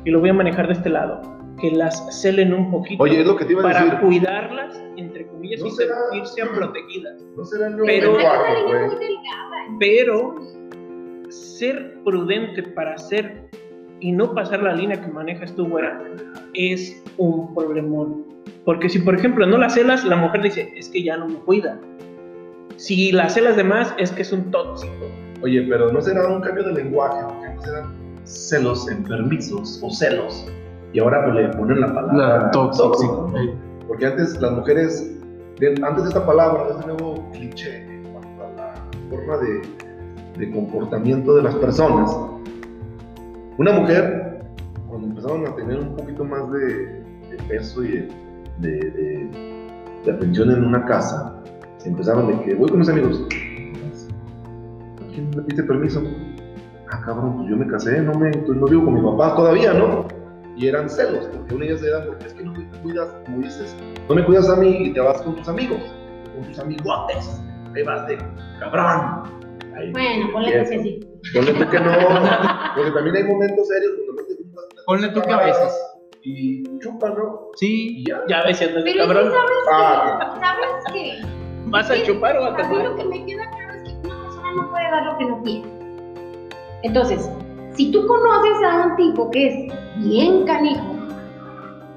Y 0.03 0.11
lo 0.11 0.19
voy 0.19 0.29
a 0.29 0.33
manejar 0.33 0.67
de 0.67 0.73
este 0.73 0.89
lado, 0.89 1.21
que 1.63 1.71
las 1.71 2.21
celen 2.21 2.53
un 2.53 2.69
poquito 2.69 3.01
Oye, 3.01 3.21
es 3.21 3.25
lo 3.25 3.37
que 3.37 3.45
te 3.45 3.53
iba 3.53 3.61
a 3.61 3.63
para 3.63 3.85
decir. 3.85 3.99
cuidarlas, 4.01 4.83
entre 4.97 5.25
comillas, 5.27 5.61
¿No 5.61 5.67
y 5.67 5.71
será- 5.71 5.95
sentirse 6.11 6.45
protegidas. 6.53 7.23
No 7.37 7.45
será 7.45 7.67
el 7.67 7.77
Pero- 7.77 8.11
güey. 8.11 8.23
delgada. 8.99 9.77
Pero 9.79 10.35
ser 11.29 11.95
prudente 12.03 12.63
para 12.63 12.95
hacer 12.95 13.47
y 14.01 14.11
no 14.11 14.33
pasar 14.33 14.61
la 14.61 14.73
línea 14.73 14.99
que 15.01 15.07
manejas 15.09 15.55
tú, 15.55 15.65
güera, 15.69 16.03
es 16.53 17.01
un 17.17 17.55
problemón. 17.55 18.25
Porque 18.65 18.89
si, 18.89 18.99
por 18.99 19.15
ejemplo, 19.15 19.45
no 19.45 19.57
la 19.57 19.69
celas, 19.69 20.03
la 20.03 20.17
mujer 20.17 20.41
dice, 20.41 20.73
es 20.75 20.89
que 20.89 21.01
ya 21.01 21.15
no 21.15 21.29
me 21.29 21.35
cuida. 21.35 21.79
Si 22.75 23.13
la 23.13 23.29
celas 23.29 23.55
de 23.55 23.63
más, 23.63 23.93
es 23.97 24.11
que 24.11 24.23
es 24.23 24.33
un 24.33 24.51
tóxico. 24.51 24.93
Oye, 25.41 25.61
pero 25.69 25.91
no 25.93 26.01
será 26.01 26.27
un 26.27 26.41
cambio 26.41 26.63
de 26.65 26.73
lenguaje, 26.73 27.23
porque 27.25 27.45
antes 27.45 27.67
eran 27.69 27.93
celos 28.25 28.89
enfermizos 28.89 29.79
o 29.81 29.89
celos. 29.89 30.45
Y 30.93 30.99
ahora 30.99 31.23
pues, 31.25 31.35
le 31.35 31.47
ponen 31.57 31.81
la 31.81 31.93
palabra 31.93 32.37
La 32.45 32.51
tóxico. 32.51 32.87
tóxico, 32.91 33.31
¿no? 33.33 33.39
Porque 33.87 34.05
antes 34.05 34.39
las 34.41 34.51
mujeres, 34.51 35.11
de- 35.59 35.81
antes 35.83 36.03
de 36.03 36.09
esta 36.09 36.25
palabra, 36.25 36.65
de 36.65 36.71
este 36.71 36.85
nuevo 36.87 37.29
cliché 37.33 37.85
en 37.85 38.03
cuanto 38.11 38.43
a 38.43 38.49
la 38.55 38.73
forma 39.09 39.37
de, 39.37 39.61
de 40.39 40.51
comportamiento 40.51 41.35
de 41.35 41.43
las 41.43 41.55
personas, 41.55 42.15
una 43.57 43.71
mujer, 43.73 44.41
cuando 44.87 45.07
empezaron 45.07 45.45
a 45.47 45.55
tener 45.55 45.79
un 45.79 45.95
poquito 45.95 46.23
más 46.23 46.51
de, 46.51 46.65
de 47.29 47.37
peso 47.47 47.83
y 47.83 48.07
de, 48.59 48.69
de, 48.69 50.11
atención 50.11 50.51
en 50.51 50.63
una 50.65 50.85
casa, 50.85 51.35
se 51.77 51.89
empezaban 51.89 52.27
de 52.27 52.39
que 52.41 52.55
voy 52.55 52.69
con 52.69 52.79
mis 52.79 52.89
amigos. 52.89 53.25
¿A 55.01 55.13
quién 55.13 55.31
le 55.31 55.41
pide 55.43 55.63
permiso? 55.63 56.01
Ah, 56.91 57.01
cabrón, 57.05 57.37
pues 57.37 57.49
yo 57.49 57.57
me 57.57 57.67
casé, 57.67 58.01
no, 58.01 58.13
me, 58.17 58.31
pues 58.31 58.57
no 58.57 58.65
vivo 58.67 58.85
con 58.85 58.93
mi 58.95 59.01
papá 59.01 59.35
todavía, 59.35 59.73
¿no? 59.73 60.05
Y 60.55 60.67
eran 60.67 60.89
celos, 60.89 61.25
porque 61.33 61.55
una 61.55 61.65
de 61.65 61.71
ellas 61.71 61.83
era, 61.83 62.05
porque 62.05 62.27
es 62.27 62.33
que 62.33 62.43
no 62.43 62.51
me 62.53 62.67
cuidas, 62.81 63.09
como 63.25 63.37
dices, 63.39 63.75
no 64.07 64.15
me 64.15 64.23
cuidas 64.23 64.49
a 64.49 64.55
mí 64.55 64.69
y 64.87 64.93
te 64.93 64.99
vas 64.99 65.21
con 65.23 65.35
tus 65.35 65.47
amigos, 65.49 65.79
con 66.35 66.43
tus 66.47 66.59
amigotes, 66.59 67.41
ahí 67.75 67.83
vas 67.83 68.05
de 68.07 68.17
cabrón. 68.59 69.23
Ahí, 69.75 69.91
Bueno, 69.91 70.29
ponle 70.31 70.51
que 70.51 70.65
sí. 70.65 70.99
Ponle 71.33 71.53
tú 71.53 71.69
que 71.71 71.79
no, 71.79 71.91
porque 72.75 72.91
también 72.91 73.15
hay 73.15 73.23
momentos 73.23 73.67
serios 73.67 73.93
donde 74.05 74.21
no 74.21 74.27
te 74.27 74.35
juntas 74.35 74.63
Ponle 74.85 75.09
tú 75.09 75.21
que 75.21 75.31
a 75.33 75.37
veces. 75.37 75.73
Y 76.25 76.63
chupa, 76.79 77.09
¿no? 77.09 77.47
Sí, 77.55 77.97
Y 77.99 78.05
ya. 78.07 78.21
Ya 78.29 78.43
ves, 78.43 78.59
Pero 78.59 79.07
cabrón, 79.07 79.25
sí 79.25 79.33
sabes 79.33 79.57
Ah, 79.73 80.33
que, 80.35 80.39
¿sabes 80.39 80.83
qué? 80.93 81.21
¿vas 81.65 81.89
a 81.91 82.03
chupar 82.03 82.37
o 82.37 82.43
a 82.45 82.47
A 82.49 82.51
mí 82.51 82.61
tomar? 82.63 82.85
lo 82.85 82.95
que 82.95 83.03
me 83.05 83.25
queda 83.25 83.49
claro 83.49 83.73
es 83.73 83.83
que 83.83 84.07
una 84.07 84.21
persona 84.23 84.53
no 84.55 84.69
puede 84.69 84.83
dar 84.91 85.05
lo 85.05 85.17
que 85.17 85.25
no 85.25 85.41
tiene. 85.43 85.67
Entonces, 86.83 87.29
si 87.75 87.91
tú 87.91 88.05
conoces 88.05 88.63
a 88.63 88.87
un 88.87 88.95
tipo 88.95 89.29
que 89.31 89.47
es 89.47 89.73
bien 89.97 90.45
canijo, 90.45 90.95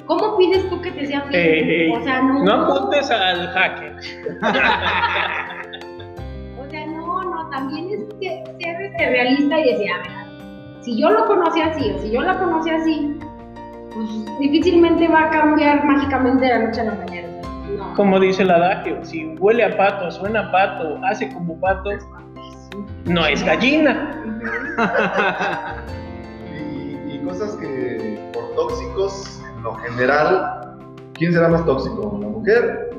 ¿cómo 0.07 0.37
pides 0.39 0.69
tú 0.71 0.81
que 0.81 0.91
te 0.93 1.07
sea 1.07 1.23
fiel? 1.23 1.41
Eh, 1.41 1.87
eh, 1.89 1.93
o 1.97 2.03
sea, 2.03 2.23
no. 2.23 2.43
No 2.43 2.53
apuntes 2.53 3.11
al 3.11 3.49
hacker. 3.49 3.97
O 6.59 6.69
sea, 6.69 6.85
no, 6.85 7.23
no, 7.23 7.49
también 7.51 7.89
es 7.93 8.15
que 8.21 8.43
ser 8.59 8.83
este, 8.83 9.11
realista 9.11 9.61
y 9.61 9.73
decir, 9.73 9.89
a 9.93 9.99
ver, 9.99 10.11
si 10.81 11.01
yo 11.01 11.11
lo 11.11 11.25
conocí 11.27 11.61
así 11.61 11.93
o 11.93 11.99
si 12.01 12.11
yo 12.11 12.23
la 12.23 12.37
conocí 12.41 12.71
así, 12.71 13.17
pues 13.95 14.39
difícilmente 14.41 15.07
va 15.07 15.27
a 15.27 15.31
cambiar 15.31 15.85
mágicamente 15.85 16.45
de 16.45 16.51
la 16.51 16.59
noche 16.59 16.81
a 16.81 16.85
la 16.85 16.95
mañana. 16.95 17.29
No. 17.79 17.95
Como 17.95 18.19
dice 18.19 18.43
el 18.43 18.51
adagio, 18.51 18.99
si 19.05 19.27
huele 19.39 19.65
a 19.65 19.77
pato, 19.77 20.11
suena 20.11 20.49
a 20.49 20.51
pato, 20.51 20.99
hace 21.05 21.33
como 21.33 21.61
pato, 21.61 21.91
no 23.05 23.27
es 23.27 23.45
gallina. 23.45 24.23
y, 26.61 27.15
y 27.15 27.19
cosas 27.25 27.57
que 27.57 28.31
por 28.33 28.55
tóxicos, 28.55 29.43
en 29.57 29.63
lo 29.63 29.75
general, 29.75 30.79
¿quién 31.15 31.33
será 31.33 31.49
más 31.49 31.65
tóxico? 31.65 32.19
¿La 32.21 32.29
mujer? 32.29 32.91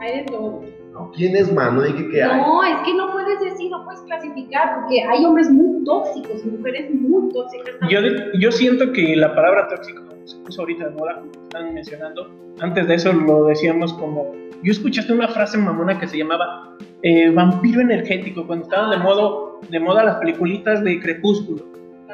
Hay 0.00 0.18
de 0.18 0.24
todo. 0.24 0.62
No, 0.92 1.10
¿quién 1.14 1.36
es 1.36 1.52
más? 1.52 1.72
No 1.72 1.82
dije 1.82 2.08
que 2.10 2.22
hay. 2.22 2.40
No, 2.40 2.64
es 2.64 2.78
que 2.84 2.94
no 2.94 3.12
puedes 3.12 3.38
decir, 3.40 3.70
no 3.70 3.84
puedes 3.84 4.00
clasificar, 4.02 4.80
porque 4.80 5.02
hay 5.02 5.24
hombres 5.24 5.50
muy 5.50 5.84
tóxicos 5.84 6.44
y 6.44 6.48
mujeres 6.48 6.90
muy 6.94 7.32
tóxicas. 7.32 7.74
Yo, 7.90 8.00
también. 8.00 8.30
yo 8.40 8.50
siento 8.50 8.92
que 8.92 9.14
la 9.16 9.34
palabra 9.34 9.68
tóxico 9.68 10.02
se 10.26 10.36
puso 10.38 10.62
ahorita 10.62 10.88
de 10.88 10.90
moda, 10.90 11.20
como 11.20 11.32
están 11.32 11.74
mencionando. 11.74 12.30
Antes 12.60 12.88
de 12.88 12.94
eso 12.94 13.12
lo 13.12 13.46
decíamos 13.46 13.92
como. 13.94 14.32
Yo 14.62 14.72
escuchaste 14.72 15.12
una 15.12 15.28
frase 15.28 15.58
mamona 15.58 15.98
que 15.98 16.08
se 16.08 16.18
llamaba 16.18 16.76
eh, 17.02 17.30
vampiro 17.30 17.80
energético, 17.80 18.46
cuando 18.46 18.64
estaban 18.64 18.90
de, 18.90 18.96
modo, 18.96 19.60
de 19.68 19.78
moda 19.78 20.02
las 20.02 20.16
peliculitas 20.16 20.82
de 20.82 21.00
Crepúsculo. 21.00 21.64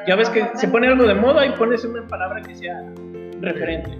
Ya 0.07 0.15
ves 0.15 0.29
que 0.29 0.45
se 0.55 0.67
pone 0.67 0.87
algo 0.87 1.05
de 1.05 1.15
moda 1.15 1.45
y 1.45 1.51
pones 1.51 1.85
una 1.85 2.05
palabra 2.07 2.41
que 2.41 2.53
sea 2.55 2.83
referente. 3.41 3.97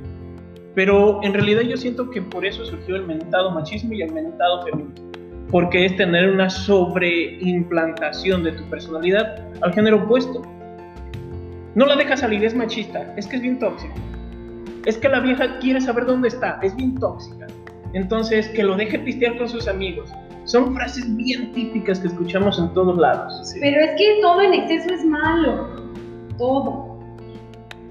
Pero 0.76 1.20
en 1.24 1.34
realidad 1.34 1.62
yo 1.62 1.78
siento 1.78 2.10
que 2.10 2.22
por 2.22 2.46
eso 2.46 2.66
surgió 2.66 2.96
el 2.96 3.06
mentado 3.06 3.52
machismo 3.52 3.94
y 3.94 4.02
el 4.02 4.12
mentado 4.12 4.64
feminismo. 4.64 5.12
Porque 5.50 5.86
es 5.86 5.96
tener 5.96 6.30
una 6.30 6.50
sobreimplantación 6.50 8.44
de 8.44 8.54
tu 8.54 8.64
personalidad 8.70 9.48
al 9.62 9.74
género 9.74 10.04
opuesto. 10.04 10.42
No 11.76 11.86
la 11.86 11.96
deja 11.96 12.16
salir, 12.16 12.44
es 12.46 12.56
machista, 12.56 13.14
es 13.18 13.28
que 13.28 13.38
es 13.38 13.42
bien 13.42 13.60
tóxico. 13.60 13.94
Es 14.86 14.98
que 14.98 15.10
la 15.10 15.20
vieja 15.22 15.58
quiere 15.60 15.82
saber 15.82 16.06
dónde 16.06 16.28
está, 16.28 16.60
es 16.62 16.76
bien 16.76 16.96
tóxica. 17.00 17.48
Entonces, 17.94 18.50
que 18.50 18.64
lo 18.64 18.76
deje 18.76 19.00
pistear 19.00 19.38
con 19.38 19.48
sus 19.48 19.68
amigos. 19.68 20.10
Son 20.46 20.74
frases 20.76 21.16
bien 21.16 21.52
típicas 21.54 22.00
que 22.00 22.08
escuchamos 22.08 22.60
en 22.60 22.74
todos 22.74 22.98
lados. 22.98 23.50
Sí, 23.50 23.60
Pero 23.62 23.82
es 23.82 23.92
que 23.98 24.20
todo 24.22 24.42
en 24.42 24.54
exceso 24.54 24.94
es 24.94 25.06
malo. 25.06 25.70
Todo. 26.38 27.00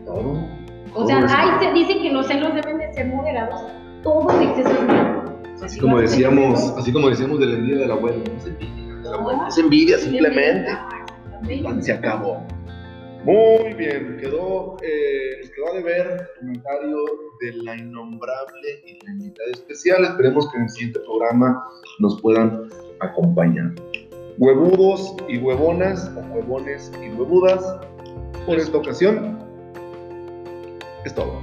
todo. 0.05 0.47
O 0.95 1.07
sea, 1.07 1.17
Todo 1.17 1.27
es 1.27 1.33
ahí 1.33 1.47
malo. 1.47 1.63
se 1.63 1.73
dice 1.73 1.99
que 2.03 2.13
los 2.13 2.27
celos 2.27 2.55
deben 2.55 2.79
de 2.79 2.93
ser 2.93 3.07
moderados. 3.07 3.63
Todo 4.03 4.31
en 4.43 4.49
exceso 4.49 4.71
es 4.71 4.83
malo. 4.87 5.23
Así 5.65 5.81
como 5.81 6.01
decíamos, 6.01 6.75
así 6.77 6.93
como 6.93 7.09
decíamos 7.09 7.39
de 7.39 7.47
la 7.47 7.55
envidia 7.55 7.79
del 7.79 7.91
abuelo, 7.93 8.19
no 8.19 8.37
es 8.39 8.47
envidia, 8.47 9.49
es 9.49 9.59
envidia 9.59 9.99
simplemente. 9.99 10.71
Se 11.81 11.93
acabó. 11.93 12.43
Muy 13.25 13.73
bien, 13.75 14.17
quedó, 14.21 14.77
eh, 14.83 15.49
quedó 15.55 15.75
de 15.75 15.83
ver 15.83 16.07
el 16.11 16.39
comentario 16.41 16.97
de 17.41 17.53
la 17.63 17.77
innombrable 17.77 18.83
y 18.85 19.05
la 19.05 19.13
invitada 19.13 19.51
especial. 19.53 20.05
Esperemos 20.05 20.51
que 20.51 20.57
en 20.59 20.65
el 20.65 20.71
siguiente 20.71 21.01
programa 21.01 21.65
nos 22.01 22.21
puedan 22.21 22.69
acompañar. 23.01 23.73
Huevudos 24.39 25.15
y 25.29 25.39
huevonas, 25.39 26.11
o 26.17 26.21
huevones 26.35 26.91
y 27.01 27.11
huevudas, 27.11 27.77
por 28.45 28.59
esta 28.59 28.79
ocasión 28.79 29.39
es 31.05 31.15
todo. 31.15 31.41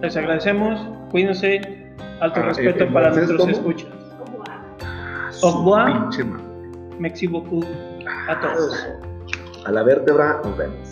Les 0.00 0.16
agradecemos, 0.16 0.80
cuídense, 1.12 1.60
alto 2.20 2.40
Ah, 2.40 2.46
respeto 2.46 2.82
eh, 2.84 2.90
para 2.92 3.12
¿francés 3.12 3.28
nuestros 3.36 3.60
cómo? 3.60 3.70
escuchas. 3.70 3.92
Merci 6.98 7.26
beaucoup 7.26 7.64
a 8.28 8.40
todos. 8.40 8.88
A 9.64 9.70
la 9.72 9.82
vértebra, 9.82 10.40
nos 10.44 10.56
vemos. 10.56 10.91